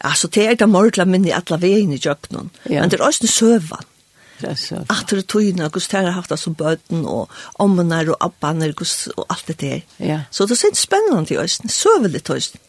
altså 0.01 0.27
det 0.27 0.45
er 0.45 0.57
det 0.59 0.69
mordla 0.69 1.05
minni 1.05 1.31
alla 1.35 1.57
vegin 1.61 1.93
i 1.93 2.01
jøknun, 2.01 2.51
ja. 2.69 2.81
men 2.81 2.91
det 2.91 2.99
er 2.99 3.05
også 3.05 3.23
en 3.23 3.33
søvan. 3.33 3.93
At 4.37 5.09
det 5.09 5.23
tøyna, 5.31 5.69
hos 5.73 5.87
det 5.89 6.03
har 6.05 6.13
haft 6.13 6.29
det 6.29 6.37
som 6.39 6.53
bøten, 6.55 7.05
og 7.09 7.31
ommenar 7.57 8.09
og 8.13 8.17
abbaner, 8.21 8.73
og 9.17 9.25
alt 9.29 9.47
det 9.47 9.59
der. 9.61 9.81
Ja. 9.97 10.21
Så 10.31 10.45
det 10.45 10.59
er 10.61 10.75
spennende 10.77 11.33
i 11.33 11.37
Østen, 11.41 11.69
søvelig 11.69 12.23
til 12.23 12.35
Østen. 12.35 12.59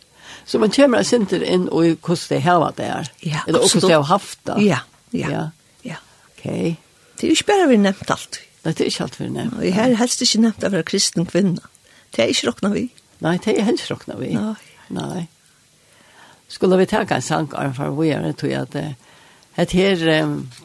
Så 0.48 0.58
man 0.58 0.72
kommer 0.72 1.02
sinter 1.04 1.42
inn 1.44 1.68
og 1.68 1.98
hos 2.08 2.28
det 2.28 2.40
her 2.42 2.56
var 2.62 2.72
det 2.76 2.86
er, 2.88 3.08
ja, 3.20 3.42
eller 3.46 3.60
hos 3.60 3.72
det 3.72 3.92
har 3.92 4.06
haft 4.08 4.38
det. 4.46 4.62
Ja, 4.64 4.78
ja, 5.12 5.30
ja. 5.30 5.42
ja. 5.84 5.96
Okay. 6.30 6.76
Det 7.20 7.26
er 7.26 7.34
ikke 7.34 7.50
bare 7.50 7.68
vi 7.68 7.76
nevnt 7.76 8.10
alt. 8.10 8.40
Nei, 8.64 8.72
det 8.72 8.86
er 8.86 8.88
ikke 8.88 9.04
alt 9.04 9.18
vi 9.20 9.28
nevnt. 9.28 9.58
Og 9.58 9.66
jeg 9.66 9.74
har 9.76 9.92
helst 10.00 10.22
ikke 10.24 10.40
nevnt 10.46 10.64
av 10.64 10.72
å 10.72 10.78
være 10.78 10.88
kristen 10.88 11.28
kvinne. 11.28 11.60
Det 12.16 12.24
er 12.24 12.32
ikke 12.32 12.48
råkna 12.48 12.72
vi. 12.72 12.86
Nei, 13.24 13.34
det 13.44 13.58
er 13.58 13.66
helst 13.68 13.90
råkna 13.92 14.16
vi. 14.16 14.32
Nei. 14.38 14.54
Nei 14.94 15.26
skulle 16.48 16.76
vi 16.76 16.86
ta 16.86 17.02
en 17.02 17.22
sang 17.22 17.48
av 17.52 17.72
för 17.72 17.90
vi 17.90 18.10
är 18.10 18.32
tror 18.32 18.52
jag 18.52 18.68
det 18.68 18.94
här 19.52 19.66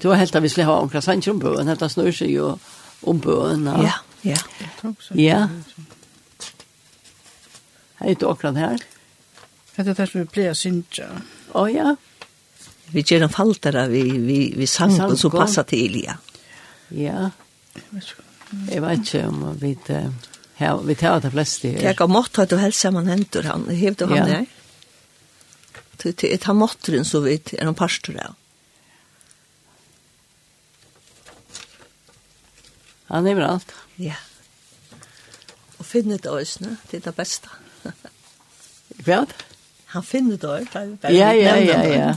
du 0.01 0.07
har 0.07 0.15
helt 0.15 0.35
att 0.35 0.43
vi 0.43 0.49
skulle 0.49 0.65
ha 0.65 0.77
omkring 0.77 1.01
sank 1.01 1.27
om 1.27 1.39
bøen, 1.39 1.69
att 1.69 1.79
det 1.79 1.89
snur 1.89 2.11
seg 2.11 2.31
jo 2.31 2.59
om 3.01 3.19
bön. 3.19 3.65
Ja, 3.65 3.93
ja. 4.21 4.37
Ja. 5.13 5.47
Hei, 7.95 8.13
du 8.13 8.25
akkurat 8.25 8.55
her. 8.55 8.67
här. 9.75 9.83
Det 9.83 9.87
er 9.87 9.93
det 9.93 10.07
som 10.09 10.19
vi 10.19 10.25
blir 10.25 10.53
synja. 10.53 11.07
Å 11.53 11.67
ja. 11.67 11.95
Vi 12.91 13.01
gjør 13.01 13.23
en 13.23 13.29
faltare 13.29 13.87
vi 13.87 14.03
vi 14.11 14.53
vi 14.57 14.67
sang 14.67 15.01
och 15.01 15.19
så 15.19 15.29
passer 15.29 15.63
till 15.63 16.03
ja. 16.05 16.13
Ja. 16.89 17.29
Jeg 18.69 18.81
vet 18.81 18.99
ikke 18.99 19.27
om 19.27 19.57
vi 20.85 20.95
tar 20.95 21.19
det 21.19 21.31
fleste. 21.31 21.67
Jeg 21.67 21.95
har 21.97 22.07
måttet 22.07 22.43
at 22.43 22.49
du 22.49 22.57
helst 22.57 22.79
sammen 22.79 23.07
henter 23.07 23.43
han. 23.43 23.65
Hevde 23.69 24.07
han 24.07 24.17
ja. 24.17 24.25
det? 24.25 24.45
til 26.03 26.15
til 26.19 26.33
et 26.35 26.47
hamotteren 26.49 27.07
så 27.07 27.23
vidt 27.23 27.53
er 27.55 27.67
noen 27.67 27.79
parster 27.79 28.17
av. 28.19 28.35
Han 33.13 33.27
er 33.29 33.41
alt. 33.45 33.73
Ja. 34.01 34.17
Og 35.77 35.85
finne 35.85 36.17
det 36.17 36.31
også, 36.31 36.65
ne? 36.65 36.77
det 36.89 37.01
er 37.01 37.07
det 37.09 37.15
beste. 37.15 37.51
Hva? 39.05 39.23
Han 39.93 40.05
finner 40.05 40.39
det 40.41 40.49
også. 40.49 40.69
det 40.73 40.81
er 40.81 40.95
bare 41.01 41.13
Ja, 41.13 41.31
ja, 41.37 41.55
ja, 41.61 41.81
ja. 41.93 42.13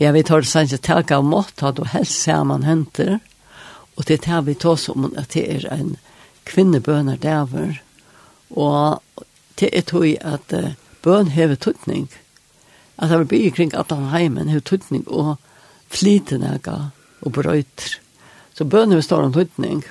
Ja, 0.00 0.12
vi 0.12 0.22
tar 0.22 0.40
det 0.40 0.48
sanns 0.48 0.70
jeg 0.72 0.80
takk 0.80 1.10
av 1.12 1.26
mått, 1.28 1.58
at 1.60 1.76
du 1.76 1.82
helst 1.84 2.22
sammen 2.24 2.62
henter, 2.64 3.18
og 4.00 4.06
det 4.08 4.22
tar 4.24 4.46
vi 4.46 4.54
tås 4.56 4.86
om 4.88 5.10
at 5.10 5.34
det 5.34 5.42
er 5.44 5.66
en 5.74 5.90
kvinnebøner 6.48 7.18
dæver, 7.20 7.82
og 8.48 9.26
det 9.60 9.68
er 9.76 9.84
tog 9.84 10.06
at 10.24 10.54
uh, 10.56 10.70
bøn 11.04 11.28
hever 11.34 11.60
tøtning, 11.60 12.06
at 12.96 13.12
det 13.12 13.28
blir 13.28 13.52
kring 13.52 13.74
at 13.76 13.92
han 13.92 14.08
heimen 14.14 14.48
hever 14.48 14.64
tøtning 14.70 15.04
og 15.04 15.36
flyter 15.92 16.40
nega 16.40 16.78
og 17.20 17.36
brøyter. 17.36 18.00
Så 18.56 18.64
bøn 18.64 18.96
hever 18.96 19.04
stor 19.04 19.28
tøtning. 19.36 19.84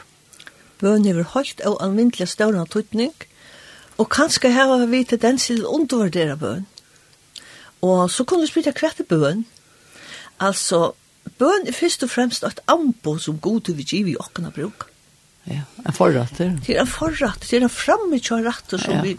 Bøn 0.81 1.05
hever 1.05 1.29
høyt 1.35 1.61
og 1.69 1.77
anvindelig 1.85 2.31
større 2.33 2.65
tøtning, 2.65 3.13
og 4.01 4.09
kanskje 4.09 4.55
hever 4.57 4.89
vi 4.89 5.05
tendens 5.05 5.45
til 5.51 5.61
å 5.61 5.77
undervurdere 5.77 6.41
bøn. 6.41 6.65
Og 7.85 8.09
så 8.09 8.25
kunne 8.25 8.49
vi 8.49 8.55
spørre 8.55 8.73
hva 8.73 9.09
bøn? 9.13 9.45
Altså, 10.39 10.93
bøn 11.39 11.67
er 11.67 11.75
først 11.75 12.05
og 12.05 12.13
fremst 12.13 12.45
et 12.47 12.61
ambo 12.71 13.17
som 13.17 13.39
god 13.39 13.67
til 13.67 13.77
vi 13.79 13.87
giver 13.87 14.13
i 14.13 14.19
åkken 14.19 14.47
å 14.49 14.53
bruke. 14.55 14.87
Ja, 15.49 15.63
en 15.87 15.95
forratter. 15.95 16.55
Det 16.65 16.75
er 16.75 16.83
en 16.83 16.89
forratter, 16.89 17.47
det 17.47 17.59
er 17.59 17.65
en 17.65 17.73
fremme 17.73 18.19
kjøratter 18.21 18.81
som 18.81 18.99
ja. 18.99 19.03
vi 19.03 19.17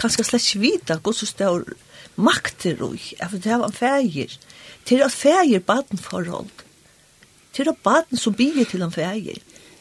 kanskje 0.00 0.24
slett 0.24 0.46
ikke 0.46 0.62
vite 0.64 0.98
hva 1.00 1.14
som 1.16 1.28
står 1.28 1.64
makter 2.20 2.80
og 2.84 2.96
jeg 2.98 3.28
vet 3.32 3.44
det 3.44 3.58
var 3.60 3.68
en 3.68 3.76
feir 3.76 4.36
til 4.88 5.04
at 5.04 5.14
feir 5.14 5.62
baden 5.64 6.00
forhold 6.00 6.64
til 7.56 7.70
at 7.70 7.80
baden 7.84 8.20
som 8.20 8.36
bier 8.36 8.68
til 8.68 8.84
en 8.84 8.94
feir 8.94 9.40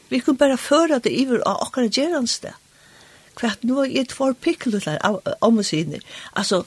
vi 0.10 0.22
kunne 0.24 0.42
bare 0.42 0.58
føre 0.58 1.00
det 1.04 1.14
iver 1.14 1.44
av 1.48 1.64
akkurat 1.68 1.96
gjerans 1.96 2.40
det 2.46 2.56
for 3.40 3.48
at 3.52 3.64
nå 3.64 3.84
er 3.86 4.02
et 4.02 4.16
for 4.16 4.36
pikkel 4.36 4.80
der 4.80 5.00
om 5.40 5.60
og 5.62 5.66
siden. 5.66 6.02
altså 6.34 6.64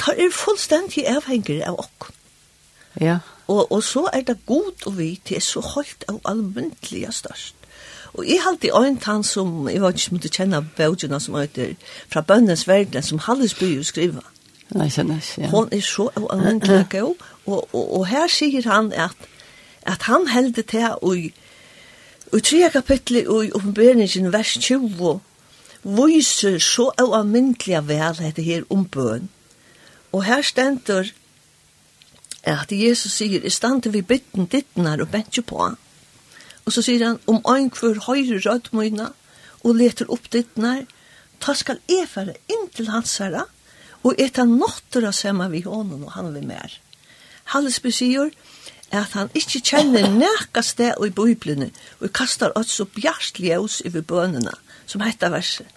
tar 0.00 0.18
er 0.18 0.32
fullstendig 0.34 1.06
avhengig 1.08 1.62
av 1.64 1.78
akkurat 1.80 2.19
Ja. 3.00 3.18
Og, 3.46 3.72
og 3.72 3.82
så 3.82 4.08
er 4.12 4.24
det 4.26 4.38
god 4.46 4.86
og 4.86 4.98
vi 4.98 5.20
til 5.24 5.36
er 5.36 5.44
så 5.44 5.60
holdt 5.60 6.04
av 6.08 6.20
allmyndelig 6.24 7.06
størst. 7.14 7.54
Og 8.14 8.26
jeg 8.26 8.42
halte 8.42 8.66
i 8.66 8.70
øynt 8.74 9.04
han 9.04 9.22
som, 9.22 9.68
jeg 9.68 9.82
var 9.82 9.94
ikke 9.94 10.02
som 10.02 10.18
du 10.18 10.28
kjenner 10.28 10.66
bøgjene 10.76 11.20
som 11.20 11.34
heter 11.38 11.74
fra 12.10 12.20
bønnes 12.20 12.66
verden, 12.68 13.02
som 13.02 13.18
Hallesby 13.18 13.76
jo 13.76 13.84
skriver. 13.86 14.26
Nei, 14.74 14.88
sånn 14.90 15.12
ja. 15.38 15.50
Hun 15.50 15.70
er 15.74 15.82
så 15.82 16.08
av 16.18 16.26
allmyndelig 16.30 16.88
god, 16.96 17.22
og, 17.46 17.68
og, 17.74 17.84
og 18.00 18.06
her 18.10 18.26
sier 18.30 18.66
han 18.70 18.92
at, 18.92 19.28
at 19.86 20.06
han 20.10 20.28
heldet 20.30 20.70
til 20.70 20.90
å 20.90 21.14
Og 22.30 22.38
i 22.38 22.42
tre 22.46 22.68
kapitlet 22.70 23.26
i 23.26 23.50
oppenberingen 23.50 24.30
vers 24.30 24.52
20 24.54 25.20
viser 25.82 26.58
så 26.62 26.90
avmyndelige 26.98 27.80
vel 27.88 28.18
dette 28.20 28.42
her 28.46 28.62
om 28.70 28.84
bøn. 28.86 29.26
Og 30.12 30.22
her 30.24 30.42
stender 30.42 31.10
at 32.46 32.72
Jesus 32.72 33.12
sier, 33.18 33.44
i 33.44 33.50
stand 33.52 33.82
til 33.84 33.92
vi 33.92 34.02
bytten 34.06 34.48
dittnar 34.50 35.02
og 35.02 35.10
bentje 35.12 35.42
på. 35.44 35.60
Og 36.64 36.72
så 36.72 36.82
sier 36.84 37.04
han, 37.06 37.18
om 37.28 37.40
ein 37.52 37.70
kvør 37.72 38.04
høyre 38.06 38.40
rød 38.44 38.72
møyna, 38.76 39.10
og 39.64 39.76
leter 39.76 40.08
opp 40.08 40.30
dittnar, 40.32 40.86
ta 41.40 41.54
skal 41.56 41.80
jeg 41.88 42.08
fære 42.08 42.36
inn 42.52 42.68
til 42.74 42.88
hans 42.92 43.18
herre, 43.20 43.46
og 44.04 44.16
eta 44.20 44.46
notter 44.48 45.04
av 45.08 45.16
semma 45.16 45.50
vi 45.52 45.60
hånden, 45.66 46.06
og 46.06 46.14
han 46.16 46.32
vil 46.34 46.46
mer. 46.48 46.72
Hallesby 47.52 47.92
sier, 47.92 48.30
at 48.90 49.12
han 49.14 49.30
ikke 49.36 49.60
kjenner 49.60 50.08
nækka 50.22 50.62
sted 50.64 51.04
i 51.04 51.12
bøyblene, 51.14 51.70
og 52.00 52.14
kastar 52.16 52.56
oss 52.58 52.72
så 52.78 52.88
bjart 52.88 53.40
ljøs 53.42 53.82
over 53.86 54.06
bønene, 54.14 54.56
som 54.86 55.04
heter 55.04 55.32
verset. 55.34 55.68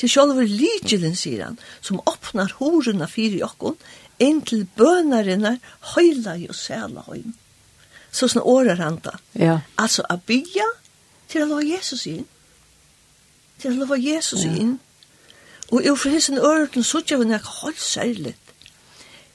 Til 0.00 0.10
sjølver 0.10 0.48
ligelen, 0.48 1.14
sier 1.16 1.44
han, 1.46 1.58
som 1.84 2.00
åpnar 2.08 2.56
horena 2.58 3.06
fyrir 3.10 3.42
jokkon, 3.42 3.76
inntil 4.18 4.66
bønarinnar 4.76 5.58
høyla 5.94 6.36
jo 6.40 6.52
sæla 6.56 7.06
høyn. 7.08 7.34
Så 8.12 8.28
sånn 8.28 8.44
årar 8.44 8.80
han 8.82 8.98
da. 9.04 9.16
Ja. 9.38 9.60
Altså, 9.80 10.04
a 10.08 10.18
bygja 10.20 10.66
til 11.32 11.44
å 11.44 11.48
lova 11.54 11.64
Jesus 11.64 12.04
inn. 12.10 12.26
Til 13.62 13.72
å 13.72 13.84
lova 13.84 13.96
Jesus 13.96 14.44
ja. 14.44 14.52
inn. 14.52 14.78
Og 15.72 15.86
jo 15.86 15.94
for 15.96 16.12
hessin 16.12 16.36
ørten 16.36 16.84
så 16.84 17.00
tja 17.00 17.16
vi 17.16 17.30
nek 17.30 17.46
høy 17.62 17.72
særlig. 17.80 18.34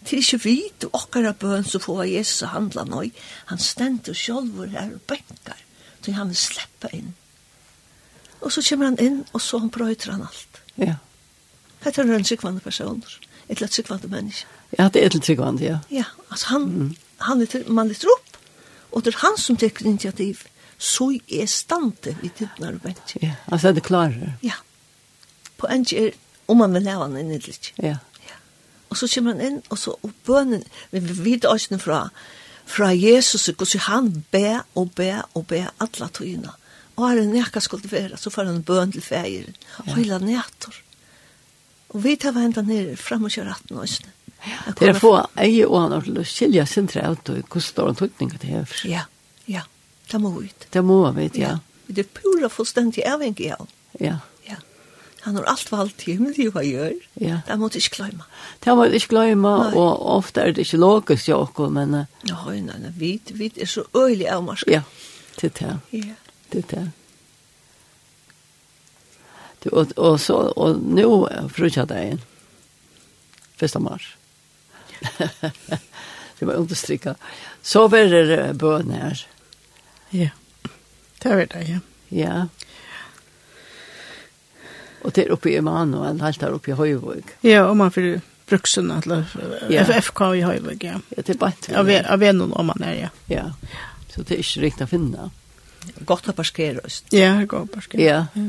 Til 0.06 0.22
ikkje 0.22 0.40
vit 0.44 0.86
og 0.86 1.00
okkara 1.02 1.34
bøn 1.34 1.66
så 1.66 1.82
får 1.82 2.06
Jesus 2.12 2.46
å 2.46 2.52
handla 2.54 2.86
nøy. 2.88 3.10
Han 3.50 3.60
stendur 3.60 4.16
sjolvor 4.16 4.70
her 4.72 4.94
og 4.94 5.02
benkar. 5.10 5.64
Så 6.06 6.14
han 6.16 6.30
vil 6.32 6.40
sleppa 6.40 6.92
inn. 6.96 7.16
Og 8.40 8.54
så 8.54 8.62
kommer 8.64 8.92
han 8.92 9.00
inn, 9.02 9.24
og 9.34 9.42
så 9.42 9.60
han 9.60 9.74
brøyter 9.74 10.14
han 10.14 10.28
alt. 10.28 10.62
Ja. 10.80 11.00
Hette 11.84 12.06
er 12.06 12.14
en 12.14 12.28
sikvande 12.28 12.62
personer. 12.64 13.18
Et 13.50 13.60
lett 13.60 13.74
sikvande 13.74 14.08
menneske. 14.08 14.57
Ja, 14.80 14.90
det 14.94 15.04
er 15.04 15.10
til 15.10 15.22
tryggvand, 15.22 15.62
ja. 15.62 15.80
Ja, 15.92 16.04
altså 16.30 16.48
han, 16.48 16.62
mm. 16.62 16.96
han 17.18 17.42
är, 17.42 17.70
man 17.70 17.88
lyfter 17.88 18.08
opp, 18.08 18.38
og 18.92 19.06
det 19.06 19.14
er 19.14 19.20
han 19.20 19.38
som 19.38 19.58
tar 19.58 19.82
initiativ. 19.82 20.44
Så 20.78 21.20
er 21.30 21.46
stante 21.46 22.16
vid 22.22 22.36
tiderna 22.36 22.70
och 22.70 22.82
bänk. 22.82 23.18
Ja, 23.22 23.32
altså 23.48 23.68
er 23.68 23.72
det 23.72 23.84
klarar. 23.84 24.34
Ja. 24.42 24.54
På 25.58 25.68
en 25.68 25.86
er 25.92 26.12
om 26.48 26.58
man 26.58 26.74
vill 26.74 26.84
lära 26.84 26.96
honom 26.96 27.18
en 27.18 27.32
lite. 27.34 27.74
Ja. 27.78 27.98
ja. 28.28 28.36
Og 28.90 28.98
så 28.98 29.08
kommer 29.08 29.34
han 29.34 29.42
inn, 29.42 29.62
og 29.70 29.78
så 29.78 29.96
og 30.02 30.12
bønnen, 30.26 30.64
vi 30.92 31.00
vet 31.00 31.46
også 31.46 31.78
fra, 31.78 32.10
fra 32.66 32.94
Jesus, 32.94 33.50
och 33.50 33.68
så 33.68 33.78
han 33.78 34.26
be 34.32 34.62
og 34.76 34.92
be 34.96 35.24
og 35.34 35.48
be 35.48 35.68
alle 35.80 36.10
togina. 36.14 36.52
Og 36.96 37.12
er 37.12 37.16
det 37.16 37.28
näka 37.28 37.60
skulle 37.60 37.92
være, 37.92 38.18
så 38.18 38.30
får 38.30 38.44
han 38.44 38.64
bøn 38.64 38.92
til 38.92 39.02
färger. 39.02 39.54
og 39.78 39.96
hele 39.96 40.20
nætter. 40.20 40.84
Og 41.90 42.04
vi 42.04 42.16
tar 42.16 42.32
vända 42.32 42.62
ner 42.62 42.96
fram 42.96 43.24
och 43.24 43.32
kör 43.32 43.46
ratten 43.46 43.78
och 43.78 43.90
snö. 43.90 44.10
Det 44.80 44.90
er 44.90 45.00
få 45.00 45.14
eie 45.40 45.66
og 45.68 45.80
han 45.82 45.96
til 46.06 46.20
å 46.22 46.26
skilja 46.28 46.66
sin 46.70 46.88
tre 46.88 47.04
ut 47.12 47.32
og 47.34 47.40
hvordan 47.48 47.66
står 47.68 47.90
han 47.90 48.00
tøkninga 48.00 48.42
til 48.42 48.54
her. 48.54 48.76
Ja, 48.88 49.06
ja. 49.50 49.64
Det 50.12 50.20
må 50.24 50.32
ut. 50.40 50.68
Det 50.72 50.84
må 50.86 51.02
ut, 51.10 51.38
ja. 51.38 51.58
Det 51.88 52.04
er 52.06 52.10
pura 52.16 52.50
fullstendig 52.52 53.04
avhengig 53.08 53.52
av. 53.56 53.68
Ja. 54.00 54.20
Ja. 54.48 54.60
Han 55.22 55.36
har 55.36 55.48
alt 55.52 55.72
valgt 55.72 55.98
til 56.04 56.18
himmelig 56.18 56.52
hva 56.56 56.64
gjør. 56.64 56.94
Ja. 57.20 57.42
Det 57.48 57.58
må 57.60 57.70
du 57.72 57.80
ikke 57.80 57.96
glemme. 57.98 58.28
Det 58.64 58.76
må 58.76 58.86
du 58.88 58.96
ikke 59.00 59.16
glemme, 59.16 59.56
og 59.76 60.06
ofte 60.18 60.44
er 60.44 60.56
det 60.56 60.68
ikke 60.68 60.80
logisk 60.84 61.28
jo 61.32 61.42
også, 61.44 61.68
men... 61.74 61.98
Nei, 62.30 62.60
nei, 62.62 62.80
nei, 62.84 62.94
vi, 62.96 63.12
vi 63.34 63.52
er 63.56 63.72
så 63.72 63.84
øyelig 63.96 64.30
avmarsk. 64.32 64.72
Ja, 64.72 64.84
det 65.42 65.52
er 65.52 65.58
det. 65.60 65.76
Ja. 66.06 66.16
Det 66.54 66.64
er 66.64 66.72
det. 66.76 66.86
Og, 69.72 69.92
og 69.98 70.20
så, 70.20 70.36
og 70.56 70.80
nå 70.80 71.10
frutja 71.52 71.84
dagen, 71.90 72.22
1. 73.60 73.82
mars 73.82 74.14
det 76.40 76.48
var 76.48 76.54
understrykket. 76.54 77.18
Så 77.62 77.88
var 77.88 78.12
det 78.12 78.58
bøn 78.60 78.92
her. 78.92 79.26
Ja, 80.16 80.30
det 81.24 81.36
var 81.36 81.46
det, 81.54 81.64
ja. 81.68 81.80
Ja. 82.10 82.46
Og 85.04 85.16
det 85.16 85.26
er 85.26 85.34
oppe 85.36 85.52
i 85.52 85.58
Emanuel, 85.58 86.22
helt 86.22 86.42
her 86.42 86.56
oppe 86.56 86.72
i 86.72 86.78
Høyvåg. 86.78 87.36
Ja, 87.46 87.66
og 87.68 87.78
man 87.80 87.92
får 87.92 88.20
bruksen, 88.48 88.92
eller 88.92 89.26
ja. 89.70 89.84
FFK 89.84 90.22
i 90.40 90.46
Høyvåg, 90.46 90.84
ja. 90.84 91.02
Ja, 91.16 91.22
det 91.22 91.36
er 91.36 91.42
bare 91.42 91.60
til. 91.62 91.76
Av, 91.80 91.92
av 92.16 92.24
en 92.24 92.42
om 92.48 92.72
man 92.72 92.84
er, 92.86 92.96
ja. 93.08 93.12
Ja, 93.32 93.50
så 94.14 94.24
det 94.24 94.38
er 94.38 94.46
ikke 94.46 94.64
riktig 94.66 94.88
å 94.88 94.92
finne. 94.92 95.30
Godt 96.08 96.30
å 96.32 96.36
parkere 96.36 96.84
oss. 96.86 97.04
Ja, 97.16 97.36
godt 97.46 97.70
å 97.70 97.76
parskere. 97.78 98.04
Ja. 98.04 98.24
ja. 98.36 98.48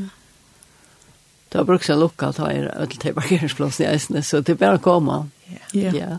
Det 1.49 1.57
har 1.57 1.65
brukt 1.69 1.87
seg 1.87 1.97
lokalt 2.01 2.41
her, 2.43 2.69
til 2.93 3.15
parkeringsplassen 3.17 3.87
i 3.87 3.91
Eisene, 3.93 4.23
så 4.23 4.43
det 4.45 4.57
er 4.57 4.61
bare 4.61 4.81
å 4.81 4.85
komme. 4.85 5.23
Ja. 5.49 5.63
ja. 5.73 5.93
ja. 5.97 6.11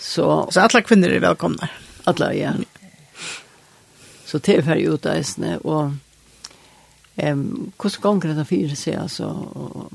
Så, 0.00 0.48
så 0.50 0.60
alla 0.60 0.82
kvinnor 0.82 1.08
är 1.08 1.20
välkomna. 1.20 1.68
Alla, 2.04 2.34
ja. 2.34 2.52
Så 4.24 4.38
det 4.38 4.56
är 4.56 4.76
ju 4.76 4.94
ut 4.94 5.02
där 5.02 5.66
och 5.66 5.90
ehm 7.16 7.72
hur 7.76 8.00
gånger 8.00 8.34
det 8.34 8.44
fyra 8.44 8.76
se 8.76 8.96
alltså 8.96 9.24
och 9.24 9.92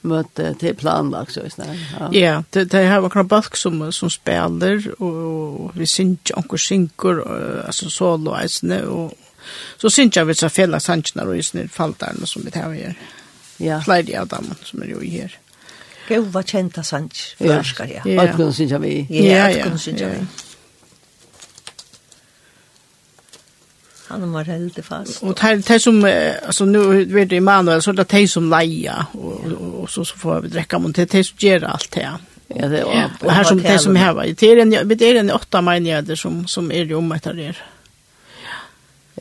möte 0.00 0.54
till 0.54 0.74
planlag 0.76 1.30
så 1.30 1.40
just 1.40 1.56
Ja, 2.00 2.12
Ja, 2.12 2.44
det 2.50 2.64
det 2.64 2.86
har 2.86 3.00
varit 3.00 3.12
krabask 3.12 3.56
som 3.56 3.92
som 3.92 4.10
spelar 4.10 5.02
och 5.02 5.76
vi 5.76 5.86
syns 5.86 6.18
onkel 6.34 6.58
synkor 6.58 7.28
alltså 7.66 7.90
solo 7.90 8.44
isne 8.44 8.82
och 8.82 9.12
så 9.76 9.90
syns 9.90 10.16
jag 10.16 10.24
vet 10.24 10.38
så 10.38 10.48
fälla 10.48 10.80
sanctionar 10.80 11.26
och 11.26 11.36
just 11.36 11.54
faltar 11.68 12.12
som 12.24 12.42
vi 12.44 12.50
tar 12.50 12.60
här 12.60 12.74
gör. 12.74 12.94
Ja. 13.56 13.82
Flyger 13.82 14.14
jag 14.14 14.26
dem 14.28 14.54
som 14.64 14.82
är 14.82 14.86
ju 14.86 15.10
här. 15.10 15.38
Gåva 16.08 16.42
kjenta 16.42 16.82
sanns, 16.82 17.34
franskar, 17.38 17.88
ja. 17.92 18.02
Ja, 18.04 18.22
alt 18.22 18.36
kunne 18.36 18.52
synja 18.52 18.78
vi. 18.78 19.06
Ja, 19.10 19.48
det 19.52 19.62
kunne 19.62 19.78
synja 19.78 20.08
vi. 20.08 20.26
Han 24.08 24.32
var 24.32 24.48
heldig 24.48 24.84
fast. 24.84 25.22
Og 25.22 25.36
det 25.36 25.70
er 25.70 25.78
som, 25.78 26.04
altså 26.04 26.64
nu 26.64 26.80
er 26.96 27.24
det 27.28 27.36
Emanuel, 27.36 27.82
så 27.82 27.90
er 27.90 28.00
det 28.00 28.10
de 28.10 28.28
som 28.28 28.48
leia, 28.48 29.02
og, 29.14 29.84
så, 29.90 30.04
så 30.04 30.16
får 30.16 30.40
vi 30.46 30.52
drekka, 30.54 30.78
men 30.80 30.96
det 30.96 31.04
er 31.04 31.10
de 31.18 31.24
som 31.24 31.42
gjør 31.44 31.66
alt 31.68 31.90
det. 31.94 32.06
Ja, 32.56 32.68
det 32.68 32.78
er, 32.80 32.84
og, 32.84 33.26
og 33.26 33.34
her 33.34 33.42
som 33.44 33.60
de 33.60 33.78
som 33.78 33.96
heva. 33.96 34.24
Det 34.32 34.48
er 34.48 34.62
en, 34.62 34.72
det 34.72 35.02
er 35.02 35.20
en 35.20 35.30
åtta 35.30 35.60
meininger 35.60 36.14
som, 36.16 36.46
som 36.48 36.70
er 36.72 36.88
jo 36.88 37.02
om 37.02 37.12
etter 37.12 37.36
det. 37.36 37.50
Ja 37.52 37.77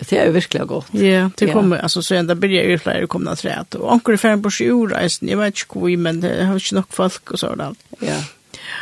det 0.09 0.17
är 0.17 0.25
ju 0.25 0.31
verkligen 0.31 0.67
gott. 0.67 0.93
Ja, 0.93 1.29
det 1.37 1.47
kommer 1.47 1.77
alltså 1.77 2.01
så 2.01 2.15
ända 2.15 2.35
blir 2.35 2.49
ju 2.49 2.77
fler 2.77 3.07
komna 3.07 3.35
träd 3.35 3.75
och 3.75 3.93
ankor 3.93 4.13
i 4.13 4.17
fem 4.17 4.41
på 4.41 4.51
sjurreisen. 4.51 5.29
Jag 5.29 5.37
vet 5.37 5.47
inte 5.47 5.79
hur 5.79 5.97
men 5.97 6.21
det 6.21 6.43
har 6.43 6.53
inte 6.53 6.75
nog 6.75 6.85
folk 6.89 7.31
och 7.31 7.39
sådant. 7.39 7.79
Ja. 7.99 8.23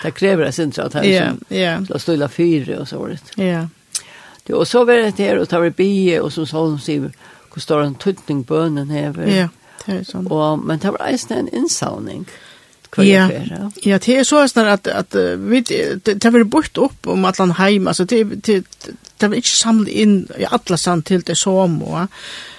Det 0.04 0.12
kräver 0.12 0.45
det 0.45 0.51
sen 0.51 0.71
så 0.71 0.82
att 0.82 0.93
här 0.93 1.04
så. 1.04 1.56
Ja, 1.56 1.78
ja. 1.89 1.99
stilla 1.99 2.30
fyra 2.30 2.80
og 2.80 2.88
så 2.88 2.99
vart. 2.99 3.38
Ja. 3.38 3.67
Det 4.43 4.54
och 4.54 4.67
så 4.67 4.86
var 4.86 4.93
det 4.93 5.17
här 5.17 5.38
och 5.38 5.49
tar 5.49 5.69
bi 5.69 6.19
och 6.19 6.34
så 6.34 6.45
sa 6.45 6.65
de 6.65 6.80
sig 6.80 6.99
hur 6.99 7.12
står 7.62 7.82
en 7.82 7.95
tøtning 7.95 8.43
bønnen 8.43 8.89
här. 8.89 9.28
Ja, 9.28 9.49
det 9.86 9.91
är 9.91 10.04
sånt. 10.04 10.32
Och 10.32 10.60
men 10.60 10.80
det 10.80 10.91
var 10.91 11.10
ju 11.10 11.36
en 11.36 11.47
innsavning. 11.47 12.25
Ja 12.25 12.45
ja. 13.04 13.30
Ja, 13.82 14.00
det 14.00 14.18
är 14.18 14.24
så 14.24 14.48
snart 14.48 14.68
att 14.68 14.88
att 14.88 15.16
vi 15.38 15.62
det 16.04 16.24
har 16.24 16.44
bort 16.44 16.78
upp 16.78 17.08
om 17.08 17.26
att 17.26 17.38
han 17.38 17.52
hem 17.52 17.88
alltså 17.88 18.06
det 18.06 18.24
det 18.24 18.64
det 19.18 19.26
är 19.26 19.34
inte 19.34 19.50
samlat 19.50 19.88
in 19.88 20.28
i 20.38 20.46
alla 20.50 20.78
sand 20.78 21.06
till 21.06 21.22
det 21.22 21.36
som 21.36 21.84
och 21.84 22.08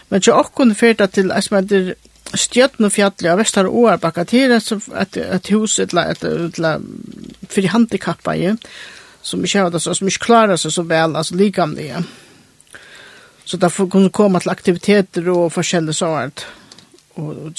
men 0.09 0.21
jag 0.27 0.39
också 0.41 0.53
kunde 0.53 0.75
förta 0.75 1.07
till 1.07 1.33
att 1.33 1.51
med 1.51 1.65
det 1.65 1.95
stjärn 2.35 2.85
och 2.85 2.93
fjäll 2.93 3.13
av 3.31 3.39
västra 3.39 3.69
Årbacka 3.69 4.25
till 4.25 4.51
det 4.51 4.61
så 4.61 4.81
att 4.95 5.17
att 5.17 5.51
huset 5.51 5.93
la 5.93 6.03
att 6.03 6.19
för 7.49 7.63
de 7.63 7.67
handikappade 7.69 8.57
som 9.23 9.41
inte 9.41 9.59
har 9.59 9.71
det 9.71 9.81
så 9.81 9.95
som 9.95 10.07
inte 10.07 10.19
klarar 10.19 10.57
sig 10.57 10.73
så 10.73 10.83
väl 10.83 11.17
alltså 11.17 11.35
likamliga. 11.35 12.05
Så 13.45 13.57
där 13.57 13.69
får 13.69 13.91
kunna 13.91 14.09
komma 14.09 14.41
till 14.41 14.51
aktiviteter 14.51 15.29
och 15.29 15.53
förskälliga 15.53 15.93
sånt. 15.93 16.47
Mm 16.47 16.66
og, 17.17 17.53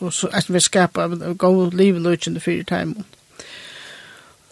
og, 0.00 0.12
så 0.12 0.28
at 0.32 0.48
vi 0.48 0.60
skapa 0.60 1.08
gå 1.38 1.70
liveløkjende 1.70 2.40
fyrir 2.40 2.64
time. 2.64 3.04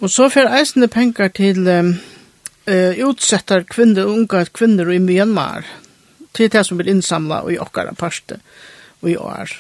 Og 0.01 0.11
så 0.11 0.29
fer 0.33 0.49
eisende 0.57 0.89
penger 0.89 1.29
til 1.29 1.69
eh, 1.69 3.05
utsettar 3.05 3.67
kvinner, 3.69 4.07
unga 4.07 4.45
kvinner 4.45 4.91
i 4.91 4.99
Myanmar, 4.99 5.67
til 6.35 6.53
det 6.53 6.67
som 6.67 6.79
blir 6.79 6.91
innsamla 6.91 7.43
i 7.51 7.59
okkara 7.59 7.93
parste. 7.99 8.41
Eh, 8.41 8.80
i 9.03 9.17
år. 9.17 9.53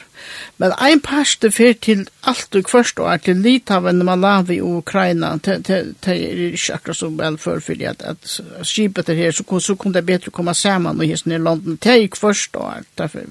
Men 0.61 0.72
ein 0.76 1.00
parste 1.00 1.48
fer 1.50 1.72
til 1.81 2.03
alt 2.29 2.55
og 2.55 2.66
kvørst 2.68 2.98
og 3.00 3.22
til 3.24 3.40
Litauen, 3.40 4.03
Malawi 4.05 4.59
og 4.61 4.83
Ukraina, 4.83 5.33
det 5.44 5.70
er 5.70 6.42
ikke 6.50 6.74
akkurat 6.74 6.96
så 6.96 7.09
vel 7.09 7.38
for, 7.40 7.62
fordi 7.64 7.88
at, 7.88 8.03
at 8.05 8.40
skipet 8.68 9.09
er 9.09 9.14
her, 9.14 9.33
så, 9.33 9.61
så 9.61 9.74
kunne 9.74 9.94
det 9.94 10.07
bedre 10.07 10.31
komme 10.31 10.55
sammen 10.55 11.00
og 11.00 11.09
hissen 11.09 11.33
i 11.33 11.38
London, 11.38 11.79
det 11.83 11.94
er 11.94 12.12
kvørst 12.12 12.57
og 12.61 12.68
er, 12.76 12.85
derfor 12.98 13.24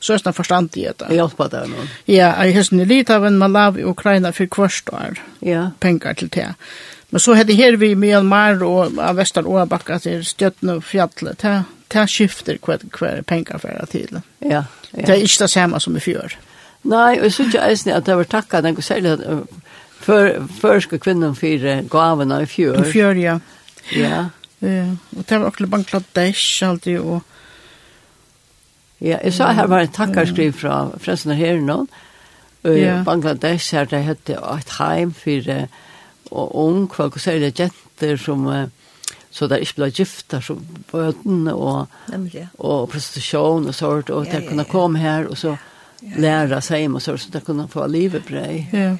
så 0.00 0.14
er 0.14 0.24
det 0.24 0.34
forstand 0.34 0.76
i 0.76 0.88
det. 0.88 1.06
Jeg 1.08 1.20
hjelper 1.20 1.54
deg 1.54 1.70
nå? 1.70 1.86
Ja, 2.10 2.32
hissen 2.42 2.82
i 2.82 2.88
Litauen, 2.88 3.38
Malawi 3.38 3.84
og 3.84 3.94
Ukraina 3.94 4.34
for 4.34 4.50
kvørst 4.50 4.90
og 4.90 5.22
ja. 5.42 5.68
penger 5.80 6.12
til 6.12 6.34
det. 6.34 6.50
Men 7.10 7.20
så 7.20 7.34
hade 7.34 7.54
her 7.54 7.76
vi 7.76 7.94
Myanmar 7.94 8.62
og 8.66 8.98
Vestar 9.16 9.46
Åbakka 9.46 9.98
til 10.02 10.24
Stjøtne 10.26 10.80
og 10.80 10.84
Fjallet, 10.84 11.38
det 11.42 11.62
det 11.92 12.08
skifter 12.10 12.58
hva, 12.64 12.78
hva 12.98 13.12
penger 13.26 13.60
for 13.62 13.86
til. 13.90 14.20
Ja, 14.40 14.48
ja. 14.48 14.64
Det 14.92 15.08
er 15.10 15.22
ikke 15.22 15.44
det 15.44 15.50
samme 15.52 15.80
som 15.80 15.96
i 15.96 16.02
fjør. 16.02 16.36
Nei, 16.86 17.18
og 17.18 17.26
jeg 17.26 17.32
synes 17.32 17.54
ikke 17.54 17.66
eisen 17.66 17.92
at 17.94 18.06
det 18.06 18.16
var 18.16 18.28
takket 18.30 18.64
den 18.64 18.82
særlig 18.82 19.16
for, 20.00 20.46
for 20.60 20.80
skal 20.80 21.02
kvinnen 21.02 21.34
fyre 21.36 21.80
gavene 21.90 22.42
i 22.42 22.50
fjør. 22.50 22.82
I 22.82 22.92
fjør, 22.92 23.20
ja. 23.20 23.38
Ja. 23.94 24.26
Ja, 24.60 24.84
og 25.16 25.24
det 25.28 25.40
var 25.40 25.50
også 25.50 25.66
Bangladesh 25.66 26.68
alltid, 26.68 26.98
og... 26.98 27.22
Ja, 29.00 29.18
jeg 29.24 29.34
sa 29.36 29.50
her 29.52 29.66
var 29.68 29.84
en 29.84 29.92
takkarskriv 29.92 30.54
fra 30.56 30.76
Frelsene 30.98 31.34
Herren, 31.36 31.68
og 31.70 31.88
ja. 32.64 33.02
Bangladesh 33.04 33.74
her, 33.76 33.84
det 33.84 34.00
hette 34.06 34.38
et 34.40 34.72
heim 34.78 35.12
for 35.12 35.50
og 36.30 36.56
ung, 36.58 36.86
hva 36.88 37.06
folk 37.06 37.20
si 37.20 37.36
det, 37.42 37.52
jenter 37.60 38.16
som... 38.18 38.46
Uh, 38.46 38.66
så 39.36 39.48
det 39.50 39.60
ikke 39.64 39.82
ble 39.82 39.90
gifter 39.92 40.44
som 40.44 40.62
bøten 40.88 41.50
og, 41.52 41.90
Nemlig. 42.08 42.46
og 42.56 42.86
prostitusjon 42.92 43.68
og 43.68 43.76
sånt, 43.76 44.12
og 44.14 44.24
ja, 44.24 44.32
de 44.32 44.40
ja, 44.40 44.48
kunne 44.48 44.64
ja. 44.64 44.70
komme 44.70 45.02
her 45.02 45.28
og 45.28 45.36
så 45.36 45.52
ja. 46.00 46.14
lære 46.24 46.62
seg 46.64 46.88
og 46.88 47.02
så 47.04 47.18
så 47.20 47.34
de 47.34 47.42
kunne 47.44 47.68
få 47.68 47.84
livet 47.90 48.24
brei. 48.28 48.64
Ja. 48.72 48.94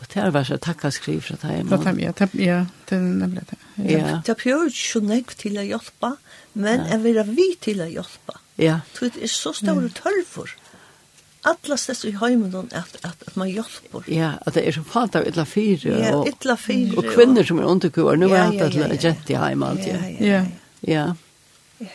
Og 0.00 0.06
det 0.08 0.22
er 0.22 0.30
vært 0.32 0.62
takk 0.64 0.86
og 0.88 0.94
skriv 0.96 1.20
fra 1.26 1.36
deg. 1.42 1.66
Ja, 1.68 2.12
det 2.16 2.28
ja, 2.40 2.60
det 2.88 2.96
er 2.96 3.02
nemlig 3.04 3.42
det. 3.50 3.58
Ja. 3.90 4.20
Det 4.24 4.36
prøver 4.40 4.70
ikke 4.70 4.86
så 4.86 5.02
nekk 5.04 5.34
til 5.42 5.58
å 5.60 5.66
hjelpe, 5.66 6.14
men 6.54 6.86
jeg 6.88 7.02
vil 7.02 7.20
ha 7.20 7.26
vi 7.28 7.48
til 7.60 7.82
å 7.84 7.88
hjelpe. 7.90 8.38
Ja. 8.60 8.78
Det 8.96 9.12
er 9.18 9.32
så 9.32 9.52
store 9.56 9.90
tørr 9.96 10.22
for 10.28 10.54
allastest 11.42 12.04
i 12.04 12.12
heimen 12.20 12.54
at, 12.54 12.96
at, 13.04 13.22
at 13.22 13.36
man 13.36 13.48
hjelper. 13.48 14.04
Ja, 14.12 14.34
at 14.46 14.54
det 14.54 14.66
er 14.68 14.76
så 14.76 14.84
fant 14.84 15.16
av 15.16 15.26
ytla 15.28 15.46
fire. 15.48 15.96
Ja, 15.96 16.14
og, 16.18 16.28
ytla 16.28 16.56
fire. 16.60 16.96
Og 17.00 17.10
kvinner 17.14 17.46
som 17.46 17.60
er 17.62 17.68
underkuer, 17.70 18.20
nu 18.20 18.28
er 18.28 18.52
det 18.52 18.70
ytla 18.74 18.90
jett 19.00 19.30
i 19.32 19.38
heim 19.40 19.64
alt. 19.66 19.86
Ja, 19.88 20.00
ja, 20.18 20.42
ja. 20.80 21.04
ja. 21.80 21.92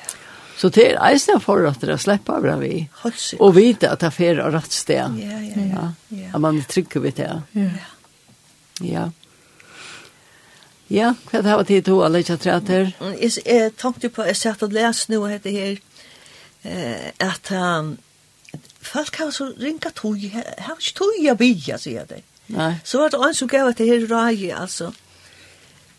Så 0.55 0.69
det 0.71 0.85
er 0.93 1.01
eisne 1.03 1.35
for 1.43 1.65
at 1.67 1.83
det 1.83 1.97
slipper 1.99 2.47
av 2.47 2.63
vi. 2.63 2.85
Og 3.43 3.57
vite 3.57 3.91
at 3.91 4.01
det 4.01 4.07
er 4.07 4.15
fire 4.15 4.47
og 4.47 4.55
rett 4.55 4.73
sted. 4.73 5.19
Ja, 5.19 5.41
ja, 5.43 5.89
ja. 6.15 6.31
At 6.31 6.41
man 6.41 6.61
trykker 6.69 7.03
vi 7.03 7.11
det. 7.17 7.29
Ja. 7.59 7.69
Ja. 8.83 9.09
Ja, 10.87 11.11
hva 11.25 11.39
er 11.39 11.43
det 11.43 11.53
var 11.57 11.65
tid 11.65 11.85
to, 11.87 11.95
alle 12.05 12.21
ikke 12.21 12.37
treter? 12.37 12.91
Jeg 13.17 13.71
tenkte 13.79 14.11
på, 14.13 14.25
jeg 14.27 14.37
satt 14.37 14.63
og 14.63 14.73
leste 14.75 15.15
noe 15.15 15.31
hette 15.31 15.49
her, 15.49 15.79
at 17.25 17.49
han 17.49 17.95
folk 18.87 19.15
har 19.19 19.31
så 19.33 19.49
ringa 19.59 19.91
tog, 19.95 20.21
har 20.33 20.77
ikke 20.79 20.97
tog 20.97 21.17
jeg 21.21 21.37
bia, 21.37 21.77
sier 21.81 22.05
det. 22.09 22.21
Nei. 22.53 22.75
Så 22.85 23.01
var 23.01 23.13
det 23.13 23.21
en 23.25 23.33
som 23.37 23.49
gav 23.49 23.71
det 23.73 23.87
her 23.89 24.05
rai, 24.11 24.51
altså. 24.53 24.91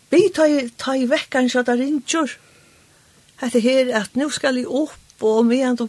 Vi 0.09 0.29
tar 0.31 0.95
i 0.95 1.07
vekkan 1.09 1.49
så 1.51 1.63
det 1.67 1.79
ringer. 1.81 2.37
Hette 3.41 3.59
her 3.59 3.91
at 3.99 4.15
nu 4.15 4.29
skal 4.33 4.57
jeg 4.57 4.67
opp, 4.67 4.97
og 5.21 5.45
medan 5.45 5.75
du, 5.75 5.87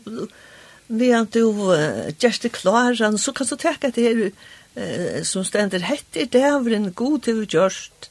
medan 0.88 1.28
du 1.32 1.44
uh, 1.70 2.08
gjerst 2.18 2.42
det 2.42 2.52
klaran, 2.56 3.18
så 3.18 3.32
kan 3.32 3.46
du 3.46 3.56
teka 3.56 3.92
det 3.94 4.04
her 4.04 4.24
uh, 4.28 5.22
som 5.24 5.44
stender 5.46 5.87
hette 5.87 6.24
i 6.24 6.26
dævren, 6.26 6.92
god 6.92 7.20
til 7.28 7.46
gjørst. 7.46 8.11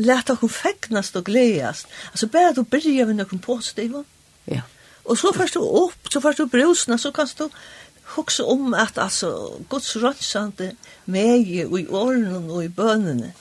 Læt 0.00 0.28
dere 0.30 0.48
fegnast 0.48 1.16
og 1.16 1.24
gledast. 1.24 1.86
Altså, 2.12 2.26
bare 2.26 2.54
du 2.56 2.64
byrja 2.64 3.06
med 3.06 3.20
noen 3.20 3.42
positiva. 3.42 4.02
Ja. 4.48 4.62
Og 5.04 5.18
så 5.18 5.32
først 5.34 5.54
du 5.54 5.64
opp, 5.64 6.10
så 6.10 6.20
først 6.20 6.38
du 6.38 6.46
brusna, 6.46 6.98
så 6.98 7.10
kan 7.12 7.28
du 7.38 7.48
hugsa 8.16 8.44
om 8.44 8.74
at 8.74 8.98
altså 8.98 9.30
Guds 9.68 9.96
rønsande 10.02 10.72
megi 11.06 11.64
og 11.64 11.78
i 11.80 11.86
årene 11.86 12.42
og 12.42 12.64
i 12.64 12.68
bønene. 12.68 13.32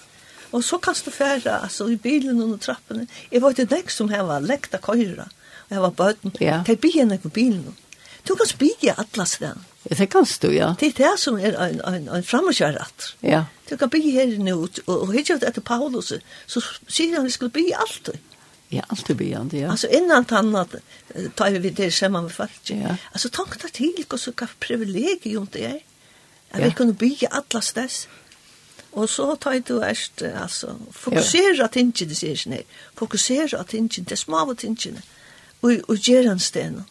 Og 0.51 0.63
så 0.63 0.77
kan 0.77 0.95
du 1.05 1.11
færa 1.11 1.59
altså, 1.63 1.87
i 1.87 1.95
bilen 1.95 2.41
og 2.41 2.61
trappene. 2.61 3.07
Jeg 3.31 3.41
var 3.41 3.53
ikke 3.53 3.69
nek 3.75 3.91
som 3.93 4.09
her 4.09 4.39
lekta 4.41 4.77
køyra. 4.81 5.27
Og 5.69 5.75
jeg 5.75 5.81
var 5.81 5.89
bøten. 5.89 6.33
Ja. 6.41 6.61
Det 6.65 6.73
er 6.77 6.81
bilen 6.81 7.17
på 7.19 7.29
bilen. 7.29 7.77
Du 8.27 8.35
kan 8.35 8.47
spige 8.47 8.93
alle 8.97 9.25
stedene. 9.25 9.65
Ja, 9.89 9.95
det 9.95 10.09
kan 10.09 10.25
du, 10.41 10.49
ja. 10.51 10.73
Det 10.79 10.87
er 10.87 10.97
det 10.97 11.19
som 11.19 11.37
er 11.39 11.55
en, 11.55 11.81
en, 11.87 12.09
en 12.09 12.23
framkjøret. 12.23 13.15
Ja. 13.23 13.43
Du 13.69 13.77
kan 13.77 13.89
bygge 13.89 14.11
her 14.11 14.33
nå, 14.43 14.67
og, 14.87 15.01
og 15.01 15.13
hittet 15.13 15.43
etter 15.47 15.61
Paulus, 15.61 16.11
så 16.47 16.63
sier 16.87 17.15
han 17.15 17.25
vi 17.25 17.31
skulle 17.31 17.53
bygge 17.53 17.77
alt 17.79 18.01
det. 18.05 18.19
Ja, 18.71 18.83
alltid 18.87 19.15
bjande, 19.15 19.57
ja. 19.57 19.71
Alltså 19.71 19.87
innan 19.87 20.25
tanna 20.25 20.67
tar 21.35 21.51
vi 21.51 21.69
det 21.69 21.91
samman 21.91 22.23
med 22.23 22.33
folk. 22.33 22.61
Ja. 22.63 22.95
Alltså 23.11 23.29
tanka 23.29 23.67
till 23.67 24.05
och 24.07 24.19
så 24.19 24.31
kan 24.31 24.47
privilegium 24.59 25.47
det 25.51 25.65
är. 25.65 25.79
Att 26.51 26.59
ja. 26.59 26.65
vi 26.65 26.71
kunde 26.71 26.93
bygga 26.93 27.27
alla 27.27 27.61
stess. 27.61 28.07
Och 28.91 29.09
så 29.09 29.35
tar 29.35 29.63
du 29.65 29.83
erst, 29.83 30.21
alltså, 30.41 30.75
fokusera 30.91 31.65
att 31.65 31.75
inte 31.75 32.05
det 32.05 32.15
sig 32.15 32.37
ner. 32.45 32.63
Fokusera 32.95 33.65
inte 33.71 34.01
det 34.01 34.17
små 34.17 34.55
tinge. 34.55 35.01
Och, 35.59 35.71
och 35.71 35.95
göra 35.95 36.31
en 36.31 36.39
sten. 36.39 36.83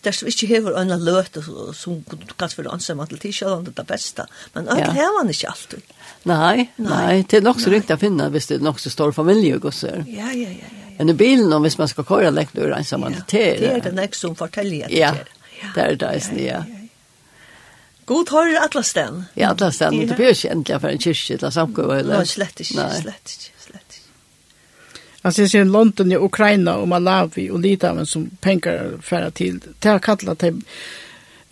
Där 0.00 0.12
så 0.12 0.26
inte 0.26 0.46
hever 0.46 0.72
en 0.72 1.04
löt 1.04 1.36
som 1.74 2.04
kanske 2.36 2.62
för 2.62 2.72
ansamma 2.72 3.06
till 3.06 3.18
t-shirt 3.18 3.76
det 3.76 3.84
bästa. 3.84 4.26
Men 4.52 4.68
öll 4.68 4.78
ja. 4.78 4.86
har 4.86 5.22
man 5.22 5.28
inte 5.28 5.48
alltid. 5.48 5.82
Nej, 6.22 6.72
nej, 6.76 7.26
det 7.28 7.36
er 7.36 7.40
nog 7.40 7.60
så 7.60 7.70
riktigt 7.70 7.96
å 7.96 8.00
finna 8.00 8.30
hvis 8.32 8.46
det 8.48 8.56
er 8.56 8.62
nog 8.64 8.80
så 8.80 8.90
stor 8.90 9.12
familie 9.12 9.58
och 9.60 9.74
så. 9.74 9.86
Ja, 9.86 10.32
ja, 10.32 10.48
ja, 10.48 10.68
ja. 10.72 10.83
Men 10.98 11.08
i 11.08 11.12
bilen, 11.12 11.52
om 11.52 11.62
hvis 11.62 11.78
man 11.78 11.88
skal 11.88 12.04
køre 12.04 12.30
lengt 12.30 12.58
ur 12.58 12.74
ensam 12.76 13.00
man 13.00 13.12
det 13.12 13.26
Det 13.30 13.70
er 13.70 13.80
det 13.80 13.94
nek 13.94 14.14
som 14.14 14.36
forteller 14.36 14.84
at 14.84 14.90
det 14.90 15.02
er. 15.02 15.14
Ja, 15.62 15.68
det 15.74 16.02
er 16.02 16.20
det 16.30 16.44
ja. 16.44 16.62
God 18.06 18.30
har 18.30 18.44
du 18.44 18.58
atlasten. 18.60 19.24
Ja, 19.36 19.50
atlasten. 19.50 20.08
Det 20.08 20.16
blir 20.16 20.34
ikke 20.34 20.50
endelig 20.50 20.80
for 20.80 20.88
en 20.88 20.98
kyrkje 20.98 21.38
til 21.40 21.52
samkomme, 21.52 21.98
eller? 21.98 22.18
Nei, 22.20 22.26
slett 22.28 22.60
ikke, 22.60 22.74
slett 22.74 23.34
ikke, 23.36 23.52
slett 23.66 23.96
ikke. 23.96 24.02
Alltså 25.22 25.42
jag 25.42 25.50
ser 25.50 25.64
London 25.64 26.12
i 26.12 26.16
Ukraina 26.16 26.76
och 26.76 26.88
Malawi 26.88 27.50
och 27.50 27.60
Litauen 27.60 28.06
som 28.06 28.30
pengar 28.40 28.92
färra 29.02 29.30
till. 29.30 29.60
Det 29.78 29.88
har 29.88 29.98
kallat 29.98 30.38
det 30.38 30.54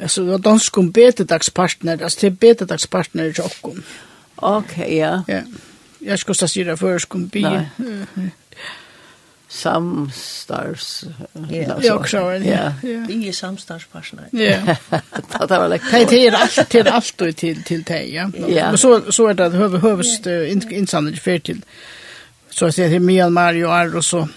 alltså 0.03 0.25
det 0.25 0.39
danska 0.39 0.81
om 0.81 0.91
betedagspartner, 0.91 2.03
alltså 2.03 2.19
det 2.21 2.27
är 2.27 2.31
betedagspartner 2.31 3.25
i 3.25 3.31
Jokkom. 3.31 3.83
Okej, 4.37 4.97
ja. 4.97 5.23
Ja. 5.27 5.41
Jag 5.99 6.19
skulle 6.19 6.49
säga 6.49 6.71
det 6.71 6.77
för 6.77 6.99
skum 6.99 7.27
bi 7.27 7.47
samstars. 9.53 11.05
Ja, 11.83 11.95
också. 11.95 12.17
Ja. 12.17 12.73
Vi 12.83 13.29
är 13.29 13.33
samstarspartner. 13.33 14.25
Ja. 14.31 14.77
Det 15.49 15.59
var 15.59 15.69
lek. 15.69 15.83
Det 15.91 16.27
är 16.27 16.33
allt 16.33 16.71
det 16.71 16.79
är 16.79 16.85
allt 16.85 17.21
och 17.21 17.37
till 17.37 17.63
till 17.63 17.83
dig, 17.83 18.15
ja. 18.15 18.31
Ja. 18.49 18.67
Men 18.69 18.79
så 18.79 19.13
så 19.13 19.27
är 19.27 19.35
det 19.35 19.47
att 19.47 19.53
höv, 19.53 19.79
hövst 19.79 20.27
insamling 20.71 21.17
för 21.17 21.39
till 21.39 21.61
så 22.51 22.67
att 22.67 22.77
det 22.77 22.89
till 22.89 23.01
Myanmar 23.01 23.65
och 23.65 23.75
Arro 23.75 24.03
så 24.03 24.29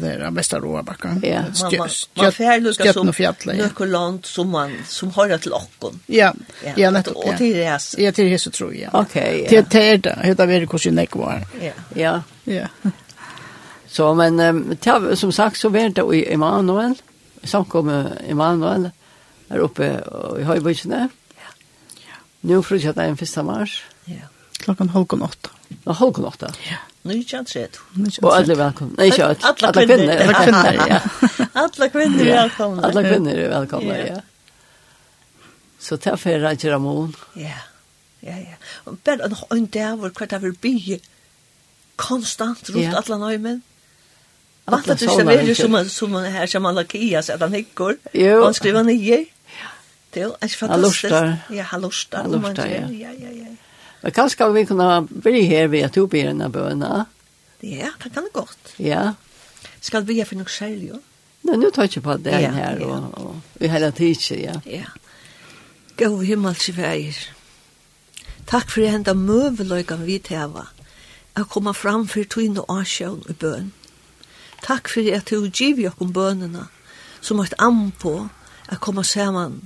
det 0.00 0.12
är 0.12 0.18
den 0.18 0.34
bästa 0.34 0.58
råbacka. 0.58 1.20
Ja. 1.22 1.42
Man 1.60 1.72
man, 2.14 2.32
får 2.32 2.60
lucka 2.60 2.92
som 2.92 3.06
något 3.06 3.88
land 3.88 4.26
som 4.26 4.50
man 4.50 4.76
som 4.88 5.10
har 5.10 5.28
ett 5.30 5.46
lockon. 5.46 6.00
Ja. 6.06 6.34
Ja, 6.76 6.90
nettopp. 6.90 7.16
Och 7.16 7.36
till 7.36 7.56
det 7.56 7.64
är. 7.64 7.80
Ja, 7.98 8.12
till 8.12 8.30
det 8.30 8.38
så 8.38 8.50
tror 8.50 8.74
jag. 8.74 8.90
Okej. 8.94 9.46
Till 9.48 9.64
det 9.70 9.96
där, 9.96 10.18
hur 10.22 10.34
där 10.34 10.46
vi 10.46 10.66
kostar 10.66 10.90
nekvar. 10.90 11.46
Ja. 11.60 11.72
Ja. 11.94 12.22
Ja. 12.44 12.68
Så 13.94 14.08
men 14.18 14.40
um, 14.40 14.76
tja, 14.82 14.98
som 15.16 15.32
sagt 15.32 15.60
så 15.60 15.68
var 15.70 15.88
det 15.94 16.04
i 16.16 16.24
Emanuel, 16.34 16.96
samkommet 17.44 18.18
Emanuel, 18.26 18.88
her 19.50 19.62
oppe 19.62 19.90
i 20.40 20.46
Høybøysene. 20.48 21.04
Ja. 21.38 21.50
ja. 22.08 22.22
Nå 22.42 22.62
flytter 22.62 22.90
jeg 22.90 22.96
den 22.98 23.18
1. 23.22 23.44
mars. 23.46 23.82
Ja. 24.10 24.26
Klockan 24.64 24.88
halv 24.88 25.22
åtta. 25.22 25.50
Ja, 25.84 25.92
halvkon 25.92 26.24
åtta. 26.24 26.52
Ja. 26.70 26.76
Nu 27.04 27.12
är 27.12 27.24
jag 27.26 27.46
trött. 27.46 27.80
Och 28.22 28.36
alla 28.36 28.54
välkomna. 28.54 28.94
Nej, 28.98 29.12
jag 29.18 29.36
alla 29.42 29.86
kvinnor. 29.86 30.10
Alla 30.10 30.44
kvinnor, 30.44 30.86
ja. 30.88 31.00
alla 31.52 31.88
kvinnor 31.88 32.20
är 32.20 32.32
välkomna. 32.32 32.82
Alla 32.82 33.02
kvinnor 33.02 33.32
är 33.32 33.48
välkomna, 33.48 33.98
ja. 33.98 34.20
Så 35.78 35.96
ta 35.96 36.16
för 36.16 36.38
dig 36.38 36.70
Ramon. 36.70 37.16
Ja. 37.34 37.50
Ja, 38.20 38.36
ja. 38.38 38.56
Och 38.84 38.96
bara 39.04 39.18
en 39.50 39.66
dag 39.66 39.96
var 39.96 40.10
kvart 40.10 40.32
över 40.32 40.50
by. 40.50 41.00
Konstant 41.96 42.70
runt 42.70 42.94
alla 42.94 43.18
nöjmen. 43.18 43.62
Jag 44.64 44.76
vet 44.76 44.90
att 44.90 44.98
du 44.98 45.54
ska 45.54 45.68
vara 45.68 45.84
som 45.84 45.88
som 45.88 46.14
här 46.14 46.46
som 46.46 46.66
alla 46.66 46.84
kia 46.84 47.22
så 47.22 47.32
att 47.32 47.40
Jo. 47.40 47.48
hickor. 47.48 47.96
Han 48.44 48.54
skriver 48.54 48.82
ner. 48.82 49.24
Det 50.10 50.20
är 50.20 50.48
fantastiskt. 50.48 51.14
Ja, 51.50 51.62
hallosta. 51.62 52.16
Hallosta, 52.16 52.68
ja. 52.68 52.90
Ja, 52.90 53.08
ja, 53.18 53.30
ja. 53.30 53.46
Och 54.08 54.14
kanske 54.14 54.50
vi 54.50 54.66
kunna 54.66 55.00
bli 55.00 55.42
här 55.42 55.66
vid 55.66 55.84
att 55.84 55.96
uppe 55.96 56.18
i 56.18 56.22
den 56.22 56.40
här 56.40 56.48
böna. 56.48 57.06
Ja, 57.60 57.90
det 58.02 58.10
kan 58.10 58.24
det 58.24 58.30
gott. 58.32 58.72
Ja. 58.76 59.14
Ska 59.80 60.00
vi 60.00 60.14
göra 60.14 60.26
för 60.26 60.36
något 60.36 60.50
själv, 60.50 60.84
ja? 60.84 60.98
Nej, 61.40 61.56
nu 61.56 61.70
tar 61.70 61.82
jag 61.82 62.04
på 62.04 62.16
den 62.16 62.42
ja, 62.42 62.50
här 62.50 62.78
ja. 62.80 62.86
och, 62.86 63.24
och 63.24 63.36
vi 63.52 63.68
hela 63.68 63.92
tiden, 63.92 64.42
ja. 64.42 64.60
Ja. 64.64 64.84
Gå 65.96 66.20
himmels 66.20 66.68
i 66.68 66.72
väger. 66.72 67.16
Takk 68.46 68.70
for 68.70 68.80
at 68.80 68.84
jeg 68.84 68.92
hentet 68.92 69.16
møveløygan 69.16 70.04
vi 70.06 70.18
teva. 70.18 70.66
Jeg 71.36 71.46
kommer 71.48 71.72
fram 71.72 72.08
for 72.08 72.26
tøyne 72.28 72.60
og 72.60 72.80
asjøen 72.80 73.22
i 73.28 73.32
bøen. 73.32 73.72
Takk 74.64 74.88
fyrir 74.88 75.18
at 75.18 75.30
du 75.30 75.50
giv 75.50 75.82
okkum 75.90 76.12
bønene 76.16 76.68
som 77.20 77.40
et 77.40 77.54
am 77.58 77.90
på 78.00 78.14
at 78.68 78.80
komme 78.80 79.04
saman 79.04 79.60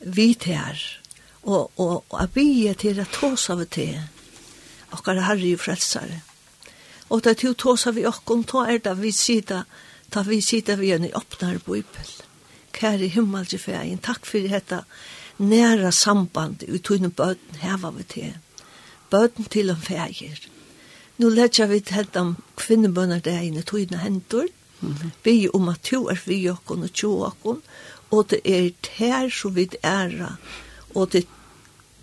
vidt 0.00 0.48
her 0.48 0.78
og, 1.42 1.70
og, 1.76 2.04
og 2.08 2.22
at 2.22 2.34
vi 2.34 2.68
til 2.78 3.00
at 3.00 3.12
tås 3.12 3.50
av 3.52 3.62
til 3.72 4.00
okkar 4.92 5.20
herre 5.22 5.52
i 5.52 5.56
frelsare. 5.56 6.20
Og 7.10 7.26
at 7.26 7.42
du 7.42 7.52
tås 7.54 7.86
av 7.86 7.98
okkum, 7.98 8.44
ta 8.44 8.66
er 8.70 8.82
det 8.84 8.96
vi 9.00 9.12
sida, 9.12 9.64
ta 10.10 10.22
vi 10.26 10.40
sida 10.40 10.76
vi 10.76 10.92
en 10.92 11.08
i 11.08 11.14
åpnar 11.14 11.58
bibel. 11.66 12.12
Kære 12.72 13.10
himmelske 13.10 13.58
fægen, 13.58 13.98
takk 13.98 14.26
fyrir 14.26 14.56
dette 14.56 14.84
næra 15.40 15.90
samband 15.90 16.62
i 16.68 16.78
tøyne 16.78 17.10
bøten 17.10 17.60
heva 17.62 17.90
vi 17.96 18.04
til. 18.04 18.34
Bøten 19.10 19.44
til 19.44 19.70
en 19.70 19.80
fæger 19.80 20.38
nu 21.20 21.28
letja 21.28 21.66
vi 21.68 21.82
hentam 21.84 22.36
kvinnebønner 22.56 23.20
det 23.20 23.34
ene 23.36 23.62
tøyne 23.62 23.98
hentor, 24.00 24.46
mm 24.80 24.94
-hmm. 24.94 25.10
vi 25.24 25.48
om 25.54 25.68
at 25.68 25.82
to 25.82 26.08
er 26.08 26.20
vi 26.26 26.36
jokken 26.46 26.82
og 26.82 26.92
tjo 26.92 27.10
okken, 27.22 27.62
og 28.10 28.30
det 28.30 28.40
er 28.44 28.70
tær 28.82 29.28
så 29.28 29.48
vidt 29.48 29.76
æra, 29.84 30.36
og 30.94 31.12
det 31.12 31.26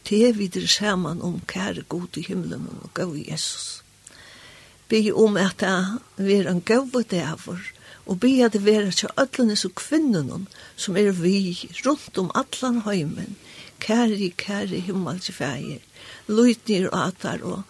te 0.05 0.31
vi 0.33 0.47
der 0.47 0.67
saman 0.67 1.21
om 1.21 1.41
kære 1.47 1.81
god 1.89 2.17
i 2.17 2.25
himmelen 2.27 2.67
og 2.81 2.93
gå 2.93 3.13
i 3.13 3.31
Jesus. 3.31 3.83
Be 4.89 5.11
om 5.13 5.37
at 5.37 5.59
det 5.59 6.37
er 6.37 6.51
en 6.51 6.61
god 6.61 7.03
dæver, 7.03 7.57
og 8.05 8.19
be 8.19 8.45
at 8.45 8.53
det 8.53 8.65
vera 8.65 8.91
til 8.91 9.09
ødlene 9.19 9.55
så 9.55 9.69
kvinnen 9.69 10.47
som 10.75 10.97
er 10.97 11.11
vi 11.11 11.69
rundt 11.85 12.17
om 12.17 12.31
allan 12.35 12.81
heimen, 12.81 13.35
kære, 13.79 14.29
kære 14.29 14.79
himmelske 14.79 15.33
fæger, 15.33 15.79
løytnir 16.27 16.89
og 16.89 17.07
atar 17.07 17.39
og 17.43 17.63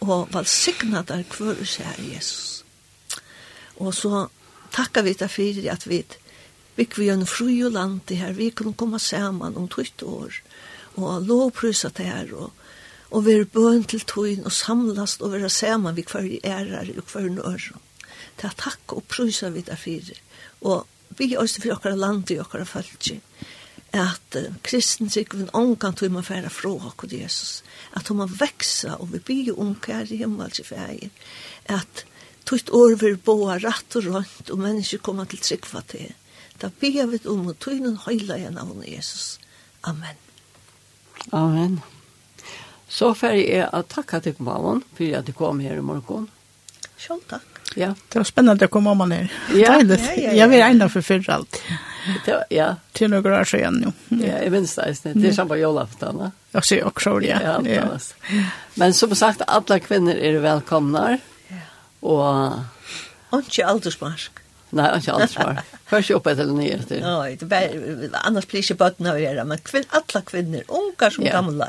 og 0.00 0.28
valsigna 0.32 1.02
der 1.06 1.22
kvør 1.30 1.60
og 1.60 1.68
sier 1.68 1.98
Jesus. 2.00 2.64
Og 3.76 3.94
så 3.94 4.26
takkar 4.72 5.02
vi 5.06 5.14
det 5.18 5.30
fyrir 5.30 5.70
at 5.72 5.86
vi 5.88 6.02
bygg 6.76 6.98
vi 6.98 7.08
en 7.12 7.26
fru 7.26 7.48
og 7.66 7.72
land 7.74 8.00
det 8.08 8.16
her, 8.16 8.32
vi 8.32 8.50
kunne 8.50 8.74
komme 8.74 8.98
saman 8.98 9.56
om 9.56 9.68
tøyt 9.68 10.02
år, 10.02 10.32
og 10.96 11.26
lovprysa 11.26 11.90
det 11.96 12.06
her, 12.06 12.32
og, 12.34 12.52
og 13.10 13.26
være 13.26 13.44
bøn 13.44 13.84
til 13.84 14.04
tøyn, 14.08 14.44
og 14.44 14.52
samlast, 14.52 15.22
og 15.22 15.32
være 15.32 15.50
saman 15.52 15.96
vi 15.96 16.06
hver 16.08 16.28
ærar 16.44 16.88
og 16.96 17.12
hver 17.12 17.28
nør. 17.28 17.68
Det 18.36 18.48
er 18.48 18.56
takk 18.56 18.96
og 18.96 19.04
prysa 19.08 19.50
vi 19.52 19.60
det 19.60 19.78
fyrir, 19.78 20.16
og 20.62 20.86
vi 21.18 21.32
er 21.32 21.42
også 21.42 21.60
for 21.60 21.76
okkara 21.76 21.96
land 21.96 22.30
og 22.32 22.46
okkara 22.46 22.64
fæltje 22.64 23.20
at 23.92 24.36
uh, 24.36 24.48
kristen 24.64 25.10
sikven 25.12 25.50
omgang 25.52 25.96
tog 25.96 26.12
man 26.12 26.24
færa 26.24 26.48
fra 26.52 26.72
okkur 26.88 27.12
Jesus, 27.12 27.62
at 27.92 28.08
hun 28.08 28.22
må 28.22 28.26
veksa 28.26 28.96
og 28.98 29.12
vi 29.12 29.20
bygge 29.20 29.58
unkar 29.58 30.08
i 30.08 30.22
himmelsi 30.22 30.64
fægir, 30.64 31.12
at 31.68 32.04
tutt 32.48 32.72
år 32.72 32.96
vil 33.00 33.18
boa 33.20 33.58
ratt 33.60 33.96
og 34.00 34.08
rønt 34.08 34.50
og 34.50 34.58
mennesker 34.58 35.02
koma 35.04 35.28
til 35.28 35.44
sikva 35.44 35.84
til. 35.88 36.10
Da 36.60 36.70
bygge 36.80 37.06
vi 37.10 37.20
om 37.28 37.46
og 37.50 37.58
tøynen 37.60 37.98
høyla 38.06 38.38
igjen 38.38 38.58
av 38.58 38.72
Jesus. 38.86 39.38
Amen. 39.82 40.16
Amen. 41.32 41.80
Så 42.88 43.14
færdig 43.16 43.46
er 43.50 43.70
at 43.72 43.88
takka 43.92 44.20
til 44.20 44.36
Mavon 44.38 44.82
for 44.96 45.16
at 45.18 45.26
du 45.26 45.32
kom 45.36 45.60
her 45.60 45.78
i 45.78 45.84
morgen. 45.84 46.28
Sjål 47.00 47.22
takk. 47.28 47.48
Ja. 47.76 47.94
Det 48.08 48.20
var 48.20 48.28
spennende 48.28 48.68
å 48.68 48.72
komme 48.72 48.92
om 48.92 49.00
han 49.04 49.14
her. 49.16 49.32
Ja. 49.56 49.78
Deilig. 49.78 49.98
ja, 50.00 50.12
ja, 50.12 50.28
ja. 50.28 50.34
Jeg 50.42 50.52
vil 50.52 50.64
egnet 50.66 50.92
for 50.92 51.06
fyrre 51.06 51.40
alt. 51.40 51.60
Ja. 51.70 51.80
Det, 52.24 52.44
ja. 52.48 52.76
Till 52.92 53.10
några 53.10 53.40
år 53.40 53.44
sedan 53.44 53.74
nu. 53.74 53.92
Ja, 54.26 54.38
jeg 54.42 54.50
minns 54.52 54.74
det. 54.74 54.84
Det 55.02 55.10
er 55.10 55.14
samme 55.14 55.34
samma 55.34 55.56
julafton. 55.56 56.18
Ja, 56.20 56.30
jag 56.52 56.64
ser 56.64 56.84
också 56.84 57.18
det. 57.18 57.26
Ja, 57.26 57.60
ja. 57.66 57.98
Men 58.74 58.94
som 58.94 59.14
sagt, 59.14 59.42
alla 59.46 59.78
kvinnor 59.78 60.14
är 60.14 60.38
välkomna. 60.38 61.18
Ja. 61.48 61.56
Och... 62.00 62.52
Och 63.30 63.38
inte 63.38 63.66
aldersmark. 63.66 64.30
Nej, 64.70 64.96
inte 64.96 65.12
aldersmark. 65.12 65.58
Först 65.86 66.10
upp 66.10 66.26
ett 66.26 66.38
eller 66.38 66.52
ner 66.52 66.78
till. 66.78 67.00
Nei, 67.00 67.36
det 67.36 67.56
är 67.56 68.10
annars 68.12 68.46
blir 68.46 68.68
det 68.68 68.74
bara 68.74 68.92
när 68.96 69.16
gjøre, 69.16 69.44
Men 69.44 69.58
kvinn, 69.58 69.84
alla 69.88 70.22
kvinnor, 70.24 70.62
unga 70.68 71.10
som 71.10 71.24
ja. 71.24 71.32
gamla. 71.32 71.68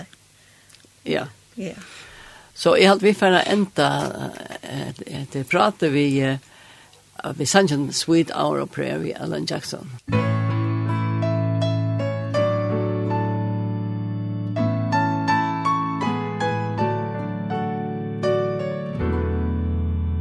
Ja. 1.04 1.28
Ja. 1.56 1.74
Så 2.54 2.78
jag 2.78 2.90
har 2.90 3.00
vi 3.00 3.14
för 3.14 3.32
att 3.32 3.48
ända, 3.48 4.04
det 5.32 5.44
pratar 5.44 5.88
vi... 5.88 6.20
Eh, 6.20 6.38
vi 7.32 7.46
sangen 7.46 7.94
Sweet 7.94 8.32
Hour 8.36 8.60
of 8.60 8.72
Prayer 8.72 9.00
vi 9.00 9.14
Alan 9.14 9.46
Jackson. 9.46 9.88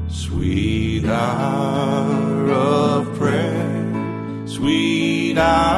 Sweet 0.08 1.04
hour 1.04 2.50
of 2.50 3.18
prayer, 3.18 4.46
sweet 4.46 5.38
hour 5.38 5.71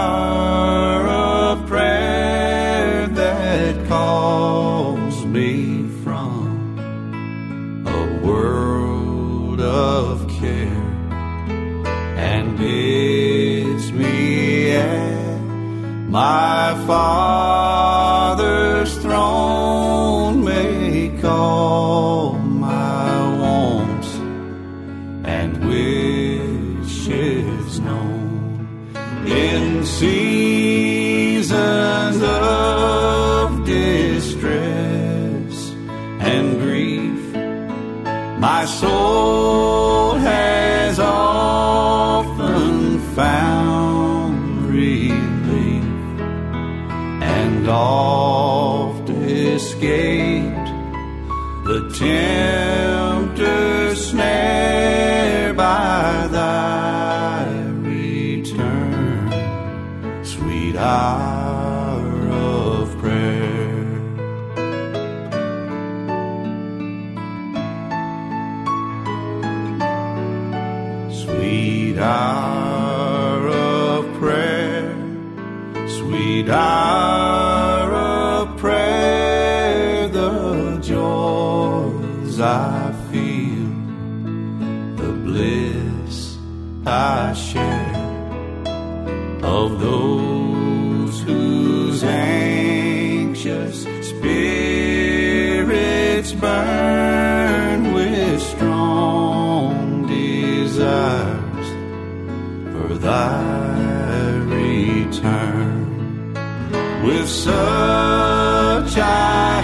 search 107.44 108.96
I 108.96 109.60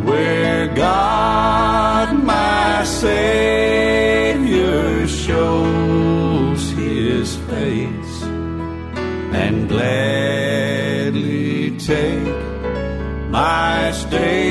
where 0.06 0.66
God 0.74 2.22
my 2.22 2.84
Savior 2.84 3.48
shows 5.08 6.70
his 6.72 7.36
face 7.48 8.22
and 9.42 9.66
gladly 9.66 11.70
take 11.78 12.36
my 13.30 13.90
stay. 13.92 14.45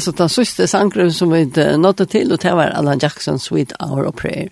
så 0.00 0.12
den 0.16 0.28
siste 0.32 0.66
sangren 0.68 1.12
som 1.12 1.32
vi 1.32 1.44
nådde 1.76 2.06
til, 2.06 2.32
og 2.32 2.40
det 2.42 2.52
var 2.54 2.74
Alan 2.74 3.00
Jackson, 3.02 3.38
Sweet 3.38 3.72
Hour 3.80 4.06
of 4.08 4.16
Prayer. 4.16 4.48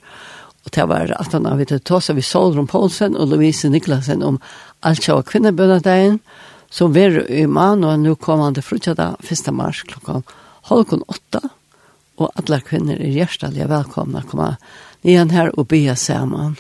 Og 0.65 0.73
det 0.73 0.87
var 0.89 1.13
at 1.19 1.33
han 1.33 1.47
hadde 1.47 1.79
tås 1.79 2.11
av 2.11 2.21
Solron 2.21 2.67
Poulsen 2.67 3.17
og 3.17 3.29
Louise 3.29 3.69
Niklasen 3.69 4.23
om 4.25 4.41
alt 4.81 5.09
av 5.09 5.23
kvinnebønnedeien, 5.29 6.21
som 6.71 6.95
var 6.95 7.21
i 7.31 7.47
mann, 7.47 7.85
og 7.85 8.01
nå 8.01 8.17
kom 8.17 8.41
han 8.43 8.57
til 8.57 8.65
frutjada 8.67 9.15
1. 9.23 9.53
mars 9.55 9.85
klokka 9.87 10.23
halvkon 10.71 11.05
åtta, 11.07 11.43
og 12.19 12.31
alle 12.41 12.61
kvinner 12.65 12.99
er 12.99 13.13
hjertelig 13.15 13.69
velkomna 13.71 14.23
å 14.25 14.31
komme 14.31 14.51
igjen 15.05 15.35
her 15.35 15.53
og 15.59 15.69
be 15.71 15.85
sammen. 15.99 16.57